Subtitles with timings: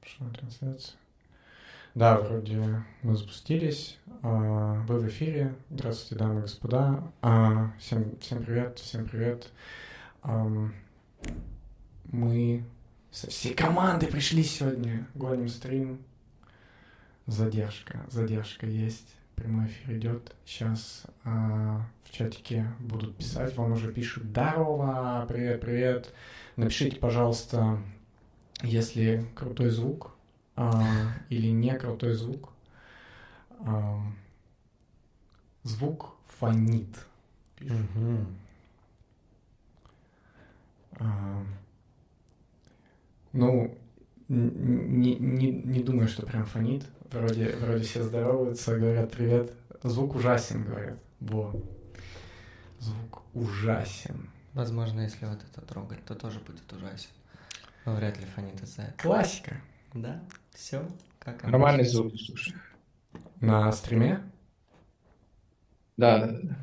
[0.00, 0.96] пошла трансляция.
[1.94, 3.98] Да, вроде мы запустились.
[4.22, 5.54] А, вы в эфире.
[5.70, 7.02] Здравствуйте, дамы и господа.
[7.20, 9.50] А, всем, всем привет, всем привет.
[12.12, 12.64] Мы
[13.10, 15.06] со всей команды пришли сегодня.
[15.14, 16.00] Гоним стрим.
[17.26, 19.16] Задержка, задержка есть.
[19.34, 20.34] Прямой эфир идет.
[20.44, 23.56] Сейчас а, в чатике будут писать.
[23.56, 25.24] Вам уже пишут «Здорово!
[25.28, 26.12] Привет, привет!»
[26.56, 27.78] Напишите, пожалуйста,
[28.62, 30.12] если крутой звук
[30.56, 32.50] а, или не крутой звук.
[33.60, 34.00] А,
[35.62, 37.06] звук фонит.
[37.60, 38.26] Угу.
[40.98, 41.44] А,
[43.32, 43.76] ну,
[44.28, 46.86] не, не, не думаю, что прям фонит.
[47.10, 49.52] Вроде, вроде все здороваются, говорят привет.
[49.82, 50.98] Звук ужасен, говорят.
[51.20, 51.54] Во.
[52.78, 54.30] Звук ужасен.
[54.52, 57.10] Возможно, если вот это трогать, то тоже будет ужасен.
[57.84, 58.98] Но вряд ли фонит из-за этого.
[58.98, 59.56] Классика.
[59.94, 60.22] Да,
[60.54, 60.86] все
[61.20, 62.54] как Нормальный звук, слушай.
[63.40, 64.22] На стриме?
[65.96, 66.56] Да, да, да.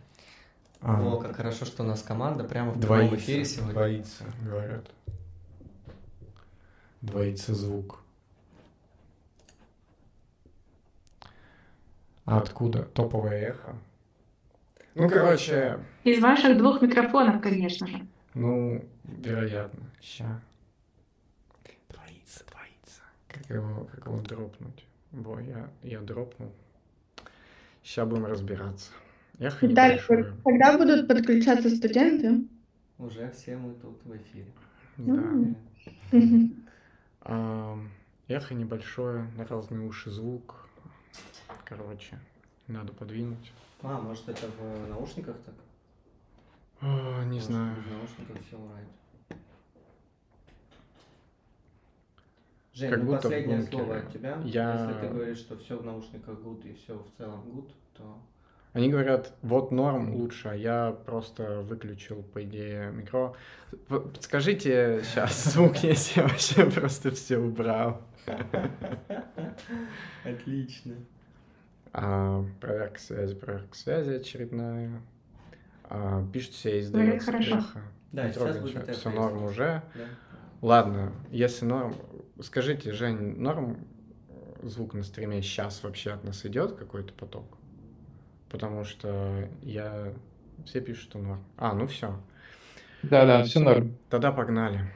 [0.81, 1.01] А.
[1.01, 3.73] О, как хорошо, что у нас команда прямо в прямом эфире сегодня.
[3.73, 4.91] Двоится, говорят.
[7.01, 7.99] Двоится звук.
[12.25, 12.83] А откуда?
[12.83, 13.75] Топовое эхо?
[14.95, 15.79] Ну, короче...
[16.03, 18.07] Из ваших двух микрофонов, конечно же.
[18.33, 19.85] Ну, вероятно.
[20.01, 20.41] Ща.
[23.27, 24.85] Как его, как его дропнуть?
[25.11, 26.51] Во, я, я дропнул.
[27.83, 28.91] Сейчас будем разбираться.
[29.39, 30.33] Эхо небольшое.
[30.43, 32.47] когда будут подключаться студенты?
[32.97, 34.51] Уже все мы тут в эфире.
[34.97, 35.55] Да.
[37.21, 37.77] А,
[38.27, 40.67] эхо небольшое, на разные уши звук.
[41.65, 42.17] Короче,
[42.67, 43.51] надо подвинуть.
[43.81, 45.55] А, может это в наушниках так?
[46.81, 47.75] О, не может, знаю.
[47.75, 48.87] В наушниках все урает.
[52.77, 54.37] Жень, как ну будто последнее слово от тебя.
[54.45, 54.73] Я...
[54.73, 58.21] Если ты говоришь, что все в наушниках good и все в целом good, то...
[58.73, 63.33] Они говорят, вот норм лучше, а я просто выключил, по идее, микро.
[63.87, 68.01] Подскажите сейчас звук, если я вообще просто все убрал.
[70.23, 70.93] Отлично.
[71.93, 75.01] А, проверка связи, проверка связи очередная.
[75.85, 77.81] А, пишут все издают эхо.
[78.11, 79.81] Да, сейчас будет Все норм уже.
[79.95, 80.05] Да.
[80.61, 81.95] Ладно, если норм...
[82.41, 83.87] Скажите, Жень, норм
[84.63, 87.57] звук на стриме сейчас вообще от нас идет какой-то поток?
[88.49, 90.13] Потому что я...
[90.65, 91.43] Все пишут, что норм.
[91.57, 92.19] А, ну все.
[93.03, 93.95] Да-да, все норм.
[94.09, 94.91] Тогда погнали.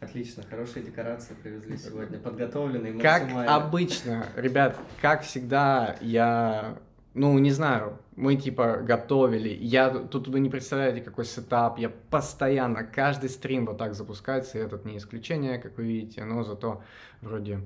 [0.00, 6.76] Отлично, хорошие декорации привезли сегодня, подготовленные Как обычно, ребят, как всегда, я,
[7.16, 12.84] ну, не знаю, мы типа готовили, я, тут вы не представляете, какой сетап, я постоянно,
[12.84, 16.82] каждый стрим вот так запускается, и этот не исключение, как вы видите, но зато
[17.22, 17.60] вроде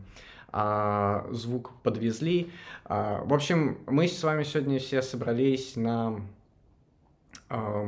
[0.52, 2.52] а, звук подвезли.
[2.84, 6.20] А, в общем, мы с вами сегодня все собрались на
[7.48, 7.84] а,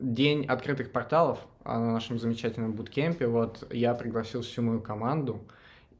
[0.00, 3.28] день открытых порталов, а, на нашем замечательном буткемпе.
[3.28, 5.40] Вот я пригласил всю мою команду,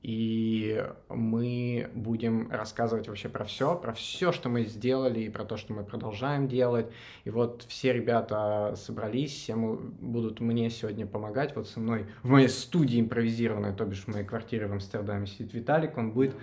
[0.02, 5.56] и мы будем рассказывать вообще про все, про все, что мы сделали, и про то,
[5.58, 6.86] что мы продолжаем делать.
[7.24, 11.54] И вот все ребята собрались, все будут мне сегодня помогать.
[11.54, 15.52] Вот со мной в моей студии импровизированной, то бишь в моей квартире в Амстердаме сидит
[15.52, 16.34] Виталик, он будет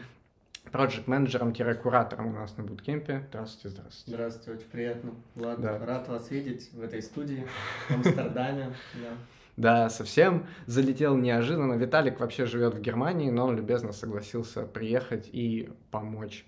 [0.72, 3.25] проект-менеджером-куратором у нас на буткемпе.
[3.29, 4.12] Здравствуйте, здравствуйте.
[4.12, 5.12] Здравствуйте, очень приятно.
[5.34, 5.79] Влад, да.
[5.79, 7.47] рад вас видеть в этой студии
[7.90, 8.73] в Амстердаме.
[9.01, 9.36] Да.
[9.57, 11.73] Да, совсем залетел неожиданно.
[11.73, 16.45] Виталик вообще живет в Германии, но он любезно согласился приехать и помочь.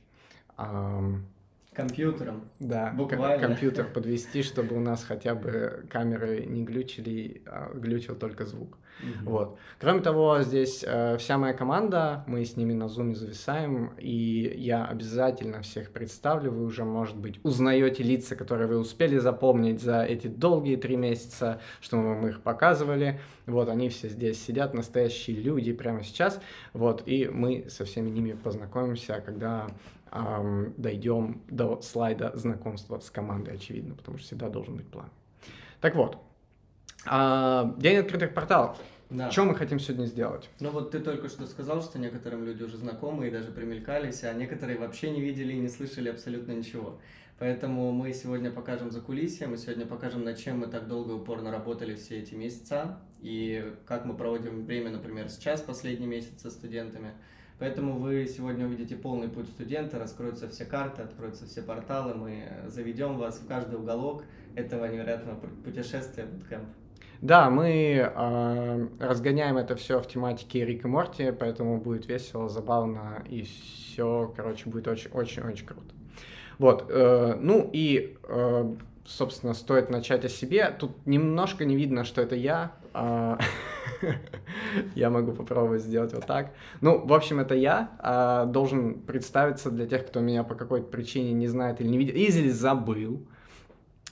[1.74, 2.50] Компьютером.
[2.60, 3.48] Да, Буквально.
[3.48, 8.78] компьютер подвести, чтобы у нас хотя бы камеры не глючили, а глючил только звук.
[9.02, 9.30] Угу.
[9.30, 9.58] Вот.
[9.80, 14.86] Кроме того, здесь э, вся моя команда, мы с ними на зуме зависаем, и я
[14.86, 16.52] обязательно всех представлю.
[16.52, 21.62] Вы уже, может быть, узнаете лица, которые вы успели запомнить за эти долгие три месяца,
[21.82, 23.20] что мы вам их показывали.
[23.46, 26.42] Вот, они все здесь сидят, настоящие люди прямо сейчас.
[26.74, 29.68] Вот, и мы со всеми ними познакомимся, когда
[30.12, 35.10] эм, дойдем до слайда знакомства с командой, очевидно, потому что всегда должен быть план.
[35.82, 36.18] Так вот,
[37.06, 38.78] э, день открытых порталов.
[39.10, 39.32] Да.
[39.32, 40.48] Что мы хотим сегодня сделать?
[40.60, 44.34] Ну вот ты только что сказал, что некоторым люди уже знакомы и даже примелькались, а
[44.34, 47.00] некоторые вообще не видели и не слышали абсолютно ничего.
[47.40, 51.16] Поэтому мы сегодня покажем за кулисье, мы сегодня покажем, над чем мы так долго и
[51.16, 56.52] упорно работали все эти месяца, и как мы проводим время, например, сейчас, последний месяц со
[56.52, 57.14] студентами.
[57.58, 63.18] Поэтому вы сегодня увидите полный путь студента, раскроются все карты, откроются все порталы, мы заведем
[63.18, 64.24] вас в каждый уголок
[64.56, 66.68] этого невероятного путешествия Bootcamp.
[67.22, 73.24] Да, мы э, разгоняем это все в тематике Рик и Морти, поэтому будет весело, забавно
[73.28, 75.94] и все, короче, будет очень-очень-очень круто.
[76.60, 78.76] Вот, э, ну и, э,
[79.06, 80.74] собственно, стоит начать о себе.
[80.80, 82.72] Тут немножко не видно, что это я.
[82.94, 83.38] Э,
[84.96, 86.54] я могу попробовать сделать вот так.
[86.80, 87.92] Ну, в общем, это я.
[88.02, 92.16] Э, должен представиться для тех, кто меня по какой-то причине не знает или не видел,
[92.16, 93.22] или забыл.
[93.22, 93.39] А,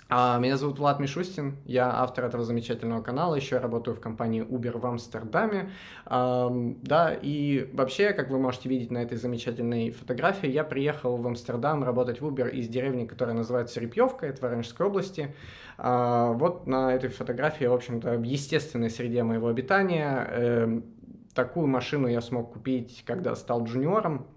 [0.10, 4.86] меня зовут Влад Мишустин, я автор этого замечательного канала, еще работаю в компании Uber в
[4.86, 5.72] Амстердаме.
[6.06, 11.84] Да, и вообще, как вы можете видеть на этой замечательной фотографии, я приехал в Амстердам
[11.84, 15.36] работать в Uber из деревни, которая называется Репьевка, это Воронежской области.
[15.78, 20.28] А, вот на этой фотографии, в общем-то, в естественной среде моего обитания.
[20.32, 20.86] Эм,
[21.34, 24.28] такую машину я смог купить, когда стал джуниором,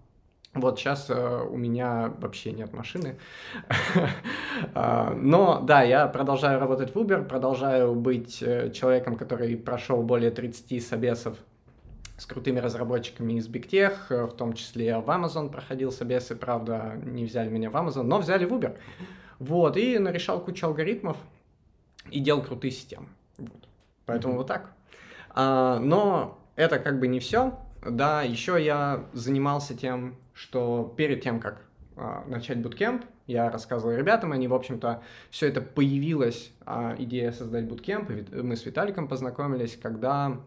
[0.55, 3.19] вот сейчас э, у меня вообще нет машины.
[4.75, 10.31] А, но да, я продолжаю работать в Uber, продолжаю быть э, человеком, который прошел более
[10.31, 11.39] 30 собесов
[12.19, 16.37] с крутыми разработчиками из Big Tech, э, в том числе я в Amazon проходил собесы,
[16.37, 18.77] правда, не взяли меня в Amazon, но взяли в Uber.
[19.39, 21.17] Вот, и нарешал кучу алгоритмов
[22.11, 23.07] и делал крутые системы.
[23.39, 23.69] Вот.
[24.05, 24.37] Поэтому mm-hmm.
[24.37, 24.73] вот так.
[25.31, 27.59] А, но это как бы не все.
[27.83, 31.63] Да, еще я занимался тем, что перед тем, как
[31.97, 37.67] а, начать буткемп, я рассказывал ребятам, они, в общем-то, все это появилась а, идея создать
[37.67, 40.41] буткемп, и мы с Виталиком познакомились, когда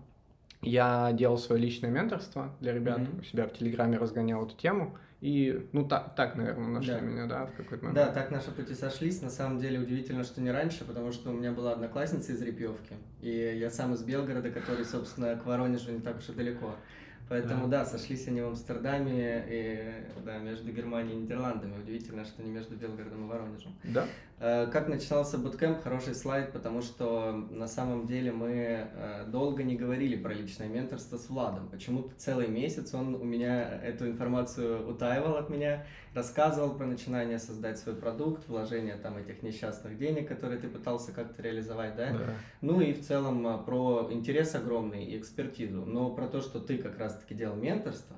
[0.62, 3.22] я делал свое личное менторство для ребят, mm-hmm.
[3.22, 7.00] у себя в Телеграме разгонял эту тему, и, ну, так, так наверное, нашли да.
[7.00, 7.96] меня, да, в какой-то момент.
[7.96, 9.22] Да, так наши пути сошлись.
[9.22, 12.96] На самом деле удивительно, что не раньше, потому что у меня была одноклассница из Репьевки,
[13.22, 16.76] и я сам из Белгорода, который, собственно, к Воронежу не так уж и далеко.
[17.30, 17.80] Поэтому, да.
[17.80, 21.81] да, сошлись они в Амстердаме, и, да, между Германией и Нидерландами.
[21.81, 23.74] Удивительно, что не между Белгородом и Воронежем.
[23.84, 24.06] Да.
[24.40, 25.82] Э, как начинался буткемп?
[25.84, 28.50] Хороший слайд, потому что на самом деле мы
[28.92, 31.70] э, долго не говорили про личное менторство с Владом.
[31.70, 37.80] Почему-то целый месяц он у меня эту информацию утаивал от меня, рассказывал про начинание создать
[37.80, 42.12] свой продукт, вложение там этих несчастных денег, которые ты пытался как-то реализовать, да?
[42.12, 42.34] да.
[42.62, 45.86] Ну и в целом э, про интерес огромный и экспертизу.
[45.86, 48.16] Но про то, что ты как раз-таки делал менторство,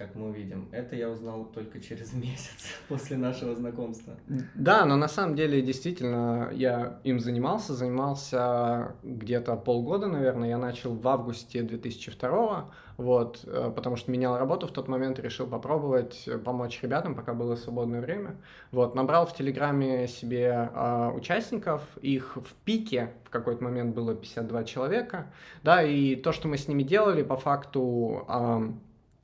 [0.00, 0.66] как мы увидим.
[0.72, 4.14] Это я узнал только через месяц после нашего знакомства.
[4.54, 10.48] Да, но на самом деле действительно я им занимался, занимался где-то полгода, наверное.
[10.48, 12.70] Я начал в августе 2002
[13.00, 17.56] вот, э, потому что менял работу в тот момент, решил попробовать помочь ребятам, пока было
[17.56, 18.36] свободное время.
[18.72, 24.64] Вот, набрал в Телеграме себе э, участников, их в пике в какой-то момент было 52
[24.64, 25.32] человека,
[25.62, 28.70] да, и то, что мы с ними делали, по факту э,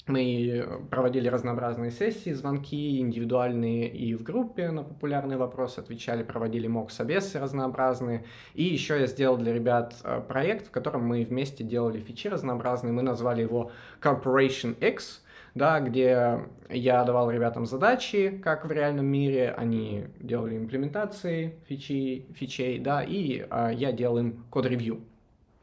[0.06, 7.40] мы проводили разнообразные сессии, звонки индивидуальные и в группе на популярные вопросы отвечали, проводили мок-собесы
[7.40, 8.24] разнообразные.
[8.54, 12.92] И еще я сделал для ребят э, проект, в котором мы вместе делали фичи разнообразные.
[12.92, 15.24] Мы назвали его Corporation X,
[15.56, 22.78] да, где я давал ребятам задачи, как в реальном мире, они делали имплементации фичи, фичей,
[22.78, 25.00] да, и а, я делал им код-ревью.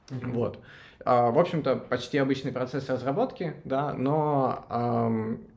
[0.09, 0.31] Mm-hmm.
[0.31, 0.59] Вот.
[1.05, 4.65] А, в общем-то, почти обычный процесс разработки, да, но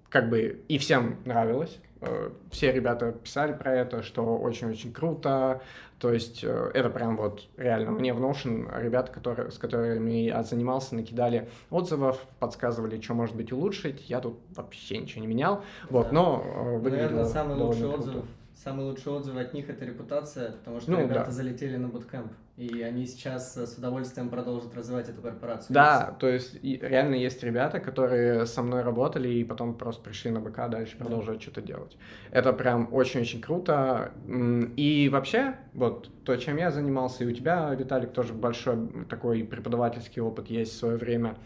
[0.08, 1.78] как бы и всем нравилось.
[2.00, 5.60] Э, все ребята писали про это, что очень-очень круто.
[5.98, 7.90] То есть э, это прям вот реально.
[7.90, 13.52] Мне в Notion ребята, которые, с которыми я занимался, накидали отзывов, подсказывали, что может быть
[13.52, 14.08] улучшить.
[14.08, 15.62] Я тут вообще ничего не менял.
[15.88, 16.12] Вот, да.
[16.12, 18.24] но э, выглядело Наверное, самый лучший отзыв
[18.56, 21.30] Самый лучший отзыв от них это репутация, потому что ну, ребята да.
[21.30, 25.74] залетели на буткемп, и они сейчас с удовольствием продолжат развивать эту корпорацию.
[25.74, 30.40] Да, то есть реально есть ребята, которые со мной работали и потом просто пришли на
[30.40, 31.42] БК дальше продолжают да.
[31.42, 31.98] что-то делать.
[32.30, 34.12] Это прям очень-очень круто.
[34.26, 40.22] И вообще, вот то, чем я занимался, и у тебя, Виталик, тоже большой такой преподавательский
[40.22, 41.36] опыт есть в свое время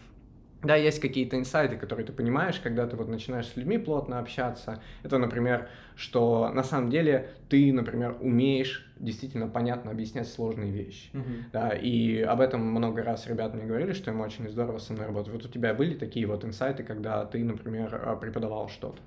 [0.63, 4.81] да, есть какие-то инсайты, которые ты понимаешь, когда ты вот начинаешь с людьми плотно общаться.
[5.03, 11.09] Это, например, что на самом деле ты, например, умеешь действительно понятно объяснять сложные вещи.
[11.13, 11.43] Uh-huh.
[11.51, 15.07] Да, и об этом много раз ребята мне говорили, что им очень здорово со мной
[15.07, 15.33] работать.
[15.33, 19.01] Вот у тебя были такие вот инсайты, когда ты, например, преподавал что-то?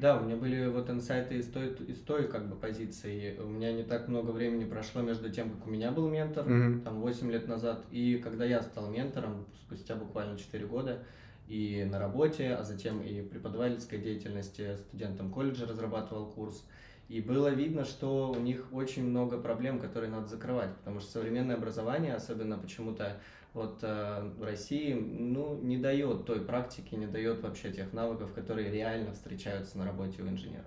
[0.00, 3.36] Да, у меня были вот инсайты из той, из той как бы позиции.
[3.38, 6.84] У меня не так много времени прошло между тем, как у меня был ментор, mm-hmm.
[6.84, 11.02] там 8 лет назад, и когда я стал ментором, спустя буквально 4 года,
[11.48, 16.64] и на работе, а затем и преподавательской деятельности, студентам колледжа разрабатывал курс.
[17.10, 21.56] И было видно, что у них очень много проблем, которые надо закрывать, потому что современное
[21.56, 23.20] образование, особенно почему-то
[23.54, 29.12] вот э, России, ну, не дает той практики, не дает вообще тех навыков, которые реально
[29.12, 30.66] встречаются на работе у инженера.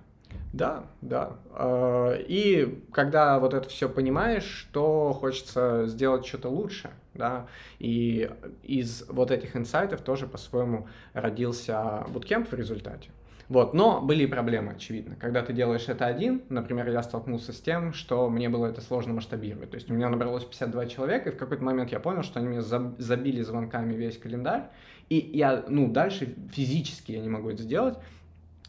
[0.52, 1.38] Да, да.
[1.52, 7.48] А, и когда вот это все понимаешь, то хочется сделать что-то лучше, да,
[7.80, 8.30] и
[8.64, 13.10] из вот этих инсайтов тоже по-своему родился буткемп в результате.
[13.50, 15.16] Вот, но были проблемы, очевидно.
[15.16, 19.14] Когда ты делаешь это один, например, я столкнулся с тем, что мне было это сложно
[19.14, 19.72] масштабировать.
[19.72, 22.50] То есть у меня набралось 52 человека, и в какой-то момент я понял, что они
[22.50, 24.70] мне забили звонками весь календарь,
[25.10, 27.98] и я, ну, дальше физически я не могу это сделать,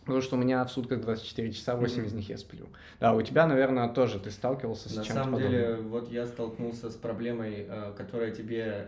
[0.04, 2.06] Потому что у меня в сутках 24 часа, 8 mm-hmm.
[2.06, 2.66] из них я сплю.
[3.00, 6.90] Да, у тебя, наверное, тоже ты сталкивался с На чем-то самом деле, вот я столкнулся
[6.90, 8.86] с проблемой, э, которая тебе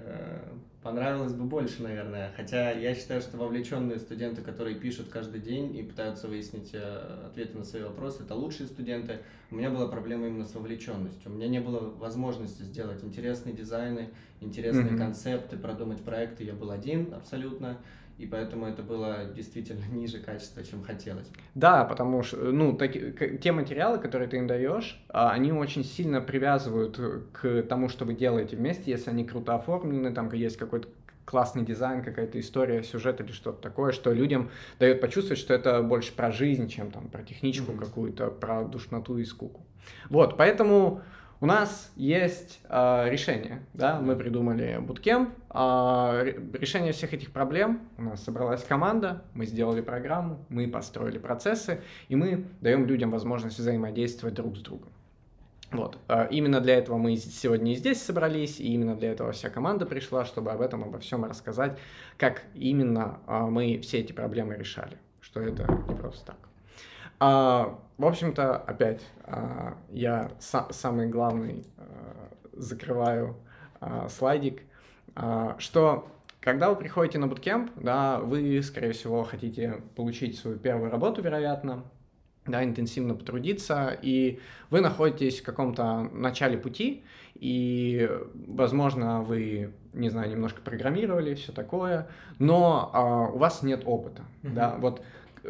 [0.86, 2.32] понравилась бы больше, наверное.
[2.36, 7.58] Хотя я считаю, что вовлеченные студенты, которые пишут каждый день и пытаются выяснить э, ответы
[7.58, 9.18] на свои вопросы, это лучшие студенты.
[9.50, 11.32] У меня была проблема именно с вовлеченностью.
[11.32, 14.98] У меня не было возможности сделать интересные дизайны, интересные mm-hmm.
[14.98, 16.44] концепты, продумать проекты.
[16.44, 17.78] Я был один абсолютно
[18.18, 21.30] и поэтому это было действительно ниже качества, чем хотелось.
[21.54, 22.92] Да, потому что, ну, так,
[23.40, 26.98] те материалы, которые ты им даешь, а, они очень сильно привязывают
[27.32, 30.88] к тому, что вы делаете вместе, если они круто оформлены, там есть какой-то
[31.26, 36.14] классный дизайн, какая-то история, сюжет или что-то такое, что людям дает почувствовать, что это больше
[36.14, 37.78] про жизнь, чем там про техничку mm-hmm.
[37.78, 39.66] какую-то, про душноту и скуку.
[40.08, 41.02] Вот, поэтому
[41.40, 48.02] у нас есть э, решение, да, мы придумали Bootcamp, э, решение всех этих проблем, у
[48.02, 54.34] нас собралась команда, мы сделали программу, мы построили процессы, и мы даем людям возможность взаимодействовать
[54.34, 54.88] друг с другом.
[55.72, 55.98] Вот.
[56.08, 59.84] Э, именно для этого мы сегодня и здесь собрались, и именно для этого вся команда
[59.84, 61.78] пришла, чтобы об этом, обо всем рассказать,
[62.16, 66.36] как именно э, мы все эти проблемы решали, что это не просто так.
[67.18, 73.36] А, в общем-то, опять а, я са- самый главный а, закрываю
[73.80, 74.62] а, слайдик,
[75.14, 76.08] а, что
[76.40, 81.82] когда вы приходите на буткемп, да, вы, скорее всего, хотите получить свою первую работу, вероятно,
[82.46, 84.38] да, интенсивно потрудиться, и
[84.70, 87.04] вы находитесь в каком-то начале пути,
[87.34, 88.08] и,
[88.46, 92.08] возможно, вы, не знаю, немножко программировали, все такое,
[92.38, 94.52] но а, у вас нет опыта, mm-hmm.
[94.52, 95.02] да, вот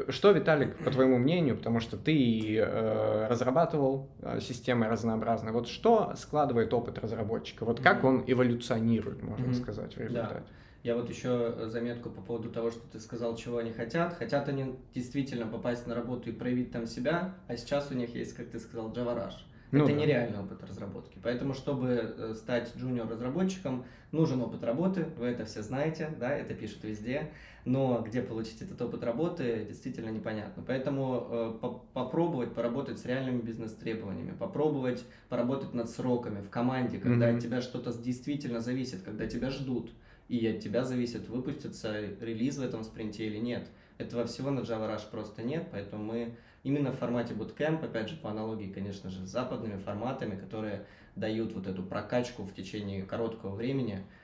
[0.08, 6.14] что, Виталик, по твоему мнению, потому что ты э, разрабатывал э, системы разнообразные, вот что
[6.16, 7.64] складывает опыт разработчика?
[7.64, 8.06] Вот как mm-hmm.
[8.06, 9.54] он эволюционирует, можно mm-hmm.
[9.54, 10.34] сказать, в результате?
[10.34, 10.42] Да.
[10.82, 14.14] Я вот еще заметку по поводу того, что ты сказал, чего они хотят.
[14.14, 18.34] Хотят они действительно попасть на работу и проявить там себя, а сейчас у них есть,
[18.34, 19.34] как ты сказал, Rush.
[19.72, 20.00] Ну, это да.
[20.00, 21.18] нереальный опыт разработки.
[21.22, 25.06] Поэтому, чтобы э, стать джуниор-разработчиком, нужен опыт работы.
[25.18, 27.30] Вы это все знаете, да, это пишут везде.
[27.64, 30.62] Но где получить этот опыт работы, действительно непонятно.
[30.66, 37.28] Поэтому э, по попробовать поработать с реальными бизнес-требованиями, попробовать поработать над сроками в команде, когда
[37.28, 37.36] mm-hmm.
[37.36, 39.90] от тебя что-то действительно зависит, когда тебя ждут,
[40.28, 43.68] и от тебя зависит, выпустится релиз в этом спринте или нет.
[43.98, 48.16] Этого всего на Java Rush просто нет, поэтому мы именно в формате Bootcamp, опять же,
[48.16, 53.54] по аналогии, конечно же, с западными форматами, которые дают вот эту прокачку в течение короткого
[53.54, 54.02] времени–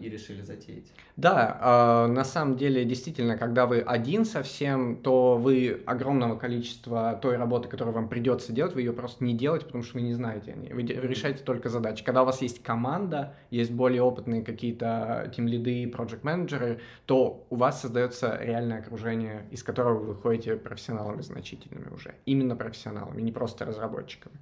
[0.00, 0.92] и решили затеять.
[1.16, 7.36] Да, а, на самом деле, действительно, когда вы один совсем, то вы огромного количества той
[7.36, 10.52] работы, которую вам придется делать, вы ее просто не делаете, потому что вы не знаете
[10.52, 10.72] о ней.
[10.72, 12.02] Вы решаете только задачи.
[12.02, 18.36] Когда у вас есть команда, есть более опытные какие-то тим-лиды, проект-менеджеры, то у вас создается
[18.40, 22.14] реальное окружение, из которого вы выходите профессионалами значительными уже.
[22.26, 24.36] Именно профессионалами, не просто разработчиками.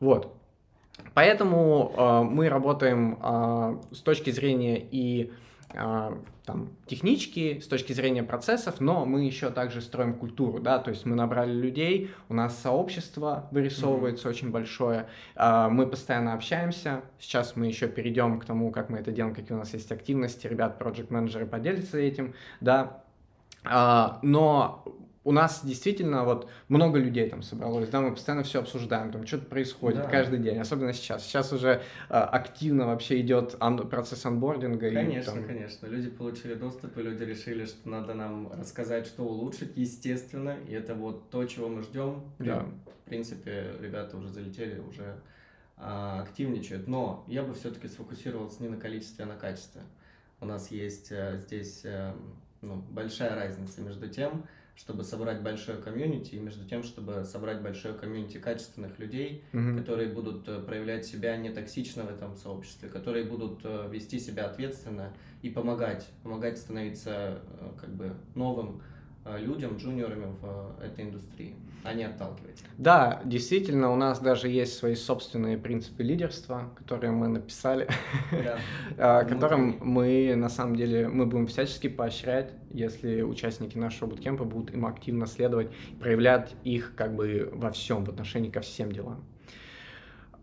[0.00, 0.34] Вот.
[1.14, 5.32] Поэтому э, мы работаем э, с точки зрения и
[5.74, 6.16] э,
[6.48, 11.04] там, технички, с точки зрения процессов, но мы еще также строим культуру, да, то есть
[11.04, 14.30] мы набрали людей, у нас сообщество вырисовывается mm-hmm.
[14.30, 19.12] очень большое, э, мы постоянно общаемся, сейчас мы еще перейдем к тому, как мы это
[19.12, 23.02] делаем, какие у нас есть активности, ребят, проект-менеджеры поделятся этим, да,
[23.64, 24.84] э, но
[25.28, 29.44] у нас действительно вот много людей там собралось, да, мы постоянно все обсуждаем, там что-то
[29.44, 30.08] происходит да.
[30.08, 31.22] каждый день, особенно сейчас.
[31.22, 34.90] Сейчас уже э, активно вообще идет ан- процесс анбординга.
[34.90, 35.44] Конечно, и, там...
[35.44, 35.86] конечно.
[35.86, 40.94] Люди получили доступ, и люди решили, что надо нам рассказать, что улучшить, естественно, и это
[40.94, 42.22] вот то, чего мы ждем.
[42.38, 42.64] Да.
[43.04, 45.20] В принципе, ребята уже залетели, уже
[45.76, 49.82] а, активничают, но я бы все-таки сфокусировался не на количестве, а на качестве.
[50.40, 52.16] У нас есть а, здесь а,
[52.62, 54.46] ну, большая разница между тем,
[54.78, 59.76] чтобы собрать большое комьюнити, и между тем, чтобы собрать большое комьюнити качественных людей, mm-hmm.
[59.76, 64.46] которые будут э, проявлять себя не токсично в этом сообществе, которые будут э, вести себя
[64.46, 68.80] ответственно и помогать, помогать становиться э, как бы новым
[69.36, 71.54] людям, джуниорами в этой индустрии,
[71.84, 72.62] а не отталкивать.
[72.78, 77.88] Да, действительно, у нас даже есть свои собственные принципы лидерства, которые мы написали,
[78.96, 79.24] Да.
[79.28, 84.86] которым мы на самом деле мы будем всячески поощрять, если участники нашего буткемпа будут им
[84.86, 85.70] активно следовать,
[86.00, 89.24] проявлять их как бы во всем, в отношении ко всем делам.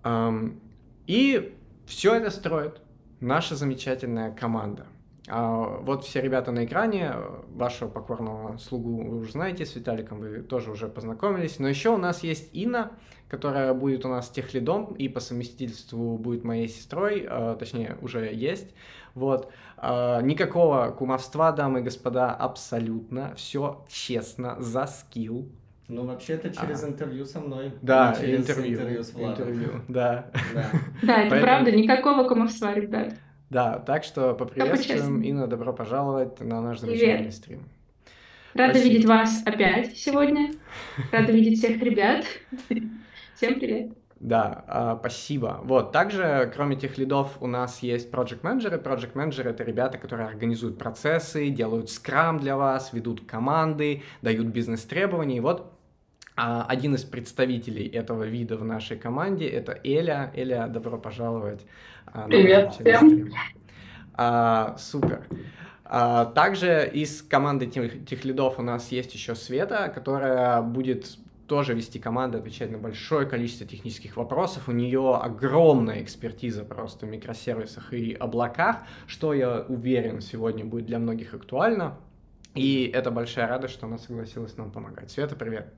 [0.04, 0.60] Ам,
[1.08, 2.82] И все это строит
[3.20, 4.86] наша замечательная команда.
[5.28, 7.14] А, Вот все ребята на экране,
[7.50, 11.60] вашего покорного слугу вы уже знаете, с Виталиком вы тоже уже познакомились.
[11.60, 12.92] Но еще у нас есть Инна,
[13.28, 18.74] которая будет у нас техлидом и по совместительству будет моей сестрой, а, точнее уже есть.
[19.16, 19.52] Вот.
[19.78, 23.34] А, Никакого кумовства, дамы и господа, абсолютно.
[23.36, 25.50] Все честно, за скилл.
[25.88, 26.88] Ну, вообще-то через А.
[26.90, 27.72] интервью со мной.
[27.84, 28.74] Да, не через интервью.
[28.74, 29.32] интервью с Владом.
[29.50, 30.32] интервью, да.
[30.54, 30.66] Да.
[31.04, 33.14] Да, это Поэтому- правда, никакого кумовства, ребят.
[33.56, 35.22] Да, так что поприветствуем.
[35.22, 37.00] Инна, добро пожаловать на наш Привет.
[37.00, 37.64] замечательный стрим.
[38.54, 38.94] Рада Спасибо.
[38.94, 40.52] видеть вас опять сегодня.
[41.14, 42.26] Рада видеть всех ребят.
[43.34, 43.94] Всем привет.
[44.20, 45.62] Да, а, спасибо.
[45.64, 50.28] Вот, также, кроме тех лидов, у нас есть project менеджеры Project менеджеры это ребята, которые
[50.28, 55.38] организуют процессы, делают скрам для вас, ведут команды, дают бизнес-требования.
[55.38, 55.75] И вот
[56.36, 60.32] один из представителей этого вида в нашей команде это Эля.
[60.36, 61.66] Эля, добро пожаловать.
[62.06, 63.32] а, Привет стрим.
[64.14, 65.26] А, супер.
[65.86, 71.74] А, также из команды тех, тех лидов у нас есть еще Света, которая будет тоже
[71.74, 74.68] вести команду, отвечать на большое количество технических вопросов.
[74.68, 80.98] У нее огромная экспертиза просто в микросервисах и облаках, что, я уверен, сегодня будет для
[81.00, 81.98] многих актуально.
[82.56, 85.12] И это большая радость, что она согласилась нам помогать.
[85.12, 85.74] Света, привет.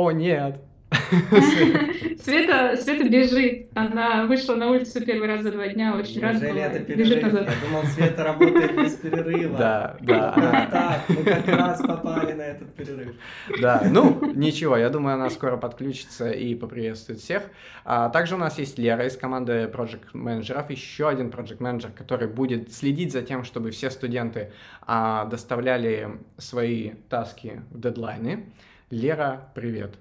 [0.00, 0.58] О, нет.
[2.24, 3.68] Света, Света бежит.
[3.74, 5.94] Она вышла на улицу первый раз за два дня.
[5.94, 6.62] Очень рада Неужели была.
[6.62, 7.22] это Бежит перерыв?
[7.34, 7.48] назад.
[7.48, 9.58] Я думал, Света работает без перерыва.
[9.58, 11.00] Да, да, она- так?
[11.10, 13.14] Мы как раз попали на этот перерыв.
[13.60, 17.42] Да, ну ничего, я думаю, она скоро подключится и поприветствует всех.
[17.84, 22.26] А, также у нас есть Лера из команды Project менеджеров, еще один Project менеджер, который
[22.26, 24.50] будет следить за тем, чтобы все студенты
[24.86, 28.46] а, доставляли свои таски в дедлайны.
[28.90, 29.94] Лера, привет.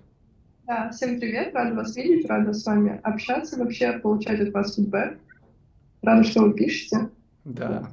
[0.65, 5.19] Да, всем привет, рада вас видеть, рада с вами общаться, вообще получать от вас фидбэк.
[6.01, 7.10] Рада, что вы пишете.
[7.46, 7.91] Да.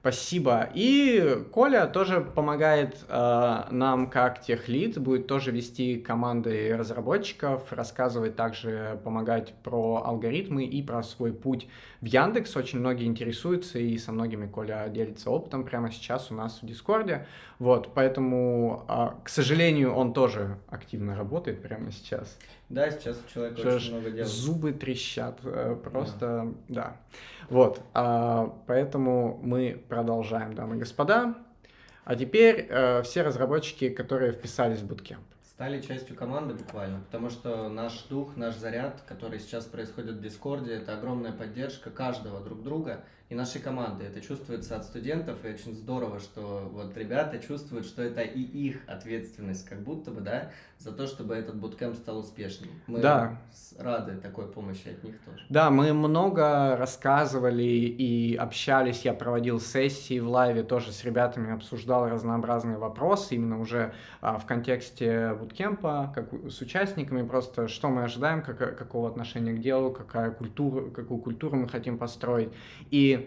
[0.00, 0.70] Спасибо.
[0.72, 8.98] И Коля тоже помогает э, нам как техлид, будет тоже вести команды разработчиков, рассказывать также,
[9.04, 11.68] помогать про алгоритмы и про свой путь
[12.00, 12.56] в Яндекс.
[12.56, 17.13] Очень многие интересуются, и со многими Коля делится опытом прямо сейчас у нас в Discord
[17.13, 17.26] е.
[17.58, 22.38] Вот, поэтому, а, к сожалению, он тоже активно работает прямо сейчас.
[22.70, 24.24] Да, сейчас у человека ж, очень много дел.
[24.24, 26.96] Зубы трещат, э, просто, да.
[27.48, 31.34] Вот, а, поэтому мы продолжаем, дамы и господа.
[32.04, 35.20] А теперь э, все разработчики, которые вписались в буткемп.
[35.48, 40.62] Стали частью команды буквально, потому что наш дух, наш заряд, который сейчас происходит в Discord
[40.62, 44.04] е, это огромная поддержка каждого друг друга и нашей команды.
[44.04, 48.78] Это чувствуется от студентов, и очень здорово, что вот ребята чувствуют, что это и их
[48.88, 52.70] ответственность, как будто бы, да, за то, чтобы этот буткемп стал успешным.
[52.88, 53.38] Мы Да.
[53.78, 55.44] рады такой помощи от них тоже.
[55.48, 62.08] Да, мы много рассказывали и общались, я проводил сессии в лайве, тоже с ребятами обсуждал
[62.08, 68.42] разнообразные вопросы, именно уже а, в контексте буткемпа, как с участниками, просто что мы ожидаем,
[68.42, 72.48] как, какого отношения к делу, какая культура, какую культуру мы хотим построить.
[72.90, 73.19] И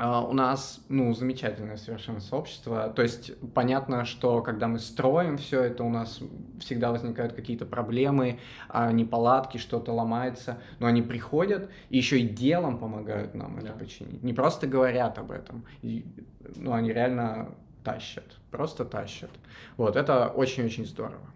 [0.00, 2.88] у нас, ну, замечательное совершенно сообщество.
[2.94, 6.20] То есть понятно, что когда мы строим все это, у нас
[6.60, 12.78] всегда возникают какие-то проблемы, а, неполадки, что-то ломается, но они приходят и еще и делом
[12.78, 13.72] помогают нам это Да.
[13.74, 14.22] починить.
[14.22, 16.04] Не просто говорят об этом, и,
[16.56, 19.30] ну, они реально тащат, просто тащат.
[19.76, 21.26] Вот, это очень-очень здорово.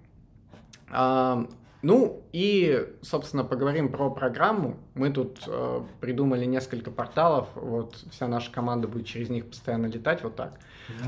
[1.83, 4.77] Ну и, собственно, поговорим про программу.
[4.95, 10.23] Мы тут э, придумали несколько порталов, вот вся наша команда будет через них постоянно летать
[10.23, 10.61] вот так.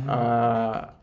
[0.09, 0.97] А,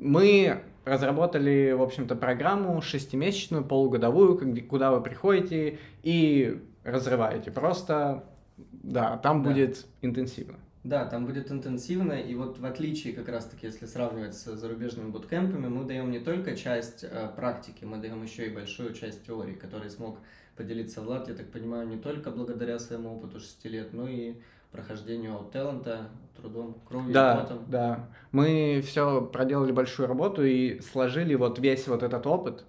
[0.00, 4.36] мы разработали, в общем-то, программу шестимесячную, полугодовую,
[4.68, 7.52] куда вы приходите и разрываете.
[7.52, 8.24] Просто,
[8.56, 9.50] да, там Да.
[9.50, 10.58] будет интенсивно.
[10.84, 15.68] Да, там будет интенсивно, и вот в отличие как раз-таки, если сравнивать с зарубежными буткемпами,
[15.68, 19.90] мы даем не только часть э, практики, мы даем еще и большую часть теории, которой
[19.90, 20.18] смог
[20.56, 24.34] поделиться Влад, я так понимаю, не только благодаря своему опыту 6 лет, но и
[24.72, 27.64] прохождению от таланта, трудом, кровью Да, потом.
[27.68, 28.08] да.
[28.32, 32.64] Мы все проделали большую работу и сложили вот весь вот этот опыт,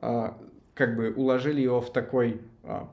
[0.00, 0.38] а,
[0.74, 2.42] как бы уложили его в такой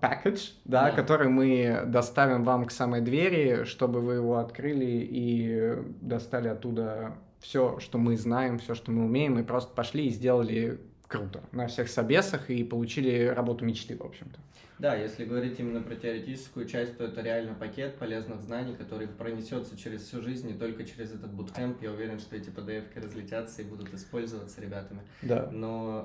[0.02, 0.92] package, да, Да.
[0.92, 7.80] который мы доставим вам к самой двери, чтобы вы его открыли и достали оттуда все,
[7.80, 10.80] что мы знаем, все, что мы умеем, и просто пошли и сделали
[11.14, 14.40] круто на всех собесах и получили работу мечты, в общем-то.
[14.80, 19.78] Да, если говорить именно про теоретическую часть, то это реально пакет полезных знаний, который пронесется
[19.78, 21.82] через всю жизнь, не только через этот буткемп.
[21.84, 25.02] Я уверен, что эти PDF-ки разлетятся и будут использоваться ребятами.
[25.22, 25.48] Да.
[25.52, 26.04] Но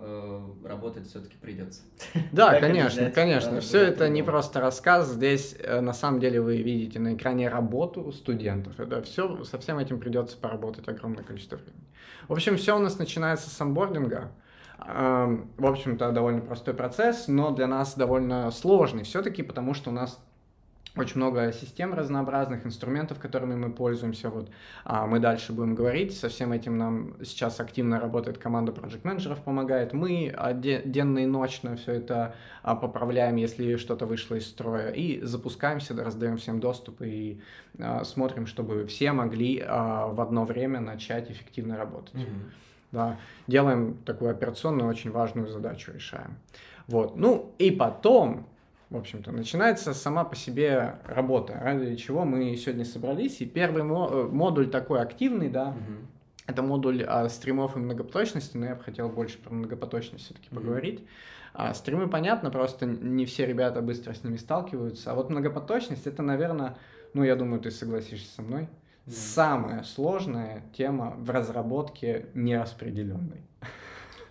[0.62, 1.81] э, работать все-таки придется.
[2.31, 3.61] Да, конечно, конечно.
[3.61, 5.12] Все это не просто рассказ.
[5.12, 8.79] Здесь э, на самом деле вы видите на экране работу студентов.
[8.79, 11.87] Это все, со всем этим придется поработать огромное количество времени.
[12.29, 14.31] В общем, все у нас начинается с онбординга.
[14.87, 19.93] Эм, В общем-то, довольно простой процесс, но для нас довольно сложный все-таки, потому что у
[19.93, 20.23] нас
[20.97, 24.31] очень много систем разнообразных, инструментов, которыми мы пользуемся.
[24.31, 24.51] Вот
[24.85, 26.17] а, мы дальше будем говорить.
[26.17, 29.93] Со всем этим нам сейчас активно работает команда проект менеджеров помогает.
[29.93, 35.21] Мы де- денно и ночно все это а, поправляем, если что-то вышло из строя, и
[35.23, 37.41] запускаемся, да, раздаем всем доступ и
[37.79, 42.14] а, смотрим, чтобы все могли а, в одно время начать эффективно работать.
[42.90, 46.38] Да, делаем такую операционную, очень важную задачу, решаем.
[46.87, 47.16] Вот.
[47.16, 48.46] Ну и потом,
[48.88, 53.40] в общем-то, начинается сама по себе работа, ради чего мы сегодня собрались.
[53.42, 56.09] И первый э, модуль такой активный, да, Мгм.
[56.46, 60.61] это модуль а, стримов и многопоточности, но я бы хотел больше про многопоточность все-таки Мгм.
[60.61, 61.05] поговорить.
[61.53, 65.11] А, стримы, понятно, просто не все ребята быстро с ними сталкиваются.
[65.11, 66.79] А вот многопоточность, это, наверное,
[67.12, 68.68] ну, я думаю, ты согласишься со мной.
[69.11, 73.47] Самая сложная тема в разработке нераспределенной.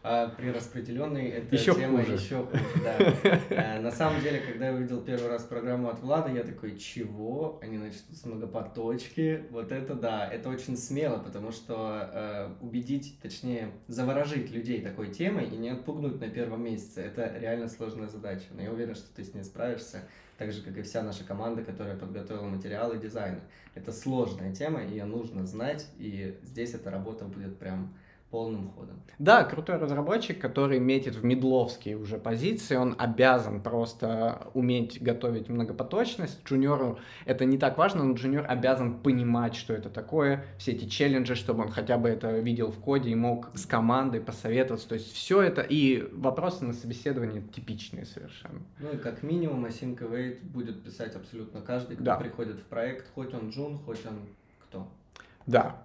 [0.10, 2.13] А при распределенной это Ещё тема хуже.
[2.13, 2.98] еще хуже, да.
[3.50, 7.60] Э, На самом деле, когда я увидел первый раз программу от Влада, я такой, чего?
[7.62, 9.43] Они начнут с многопоточки.
[9.52, 15.46] Вот это да, это очень смело, потому что э, убедить, точнее, заворожить людей такой темой
[15.50, 18.46] и не отпугнуть на первом месяце, это реально сложная задача.
[18.52, 21.63] Но я уверен, что ты с ней справишься, так же, как и вся наша команда,
[21.63, 23.41] которая подготовила материалы дизайна.
[23.76, 27.93] Это сложная тема, ее нужно знать, и здесь эта работа будет прям
[28.30, 29.02] полным ходом.
[29.20, 36.44] Да, крутой разработчик, который метит в медловские уже позиции, он обязан просто уметь готовить многопоточность.
[36.46, 41.36] Джуниору это не так важно, но джуниор обязан понимать, что это такое, все эти челленджи,
[41.36, 44.90] чтобы он хотя бы это видел в коде и мог с командой посоветоваться.
[44.90, 48.62] То есть все это и вопросы на собеседовании типичные совершенно.
[48.80, 52.18] Ну и как минимум Async Await будет писать абсолютно каждый, кто Да.
[52.18, 54.20] приходит в проект, хоть он джун, хоть он
[54.68, 54.88] кто.
[55.46, 55.78] Да.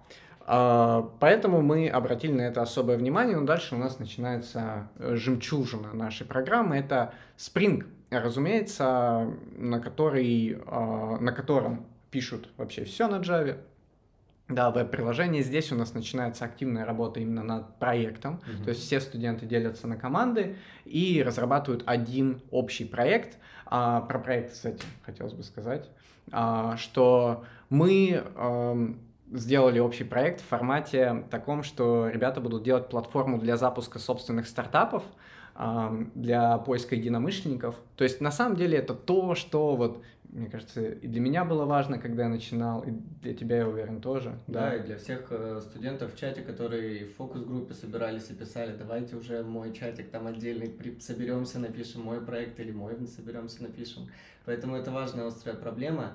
[0.45, 5.93] А, Поэтому мы обратили на это особое внимание, но дальше у нас начинается э, жемчужина
[5.93, 6.77] нашей программы.
[6.77, 13.57] Это Spring, разумеется, на, который, а, на котором пишут вообще все на Java.
[14.49, 15.41] Да, веб-приложение.
[15.41, 18.41] Здесь у нас начинается активная работа именно над проектом.
[18.45, 18.63] Мгм.
[18.65, 23.37] То есть все студенты делятся на команды и разрабатывают один общий проект.
[23.65, 25.89] А, про проект, кстати, хотелось бы сказать,
[26.31, 28.99] а, что мы ам,
[29.33, 35.03] сделали общий проект в формате таком, что ребята будут делать платформу для запуска собственных стартапов,
[36.15, 37.75] для поиска единомышленников.
[37.95, 40.01] То есть на самом деле это то, что вот
[40.33, 42.89] мне кажется, и для меня было важно, когда я начинал, и
[43.21, 44.39] для тебя, я уверен, тоже.
[44.47, 49.15] Да, и для всех э, студентов в чате, которые в фокус-группе собирались и писали, давайте
[49.15, 54.09] уже мой чатик там отдельный при- соберемся, напишем мой проект или мой соберемся, напишем.
[54.45, 56.13] Поэтому это важная острая проблема.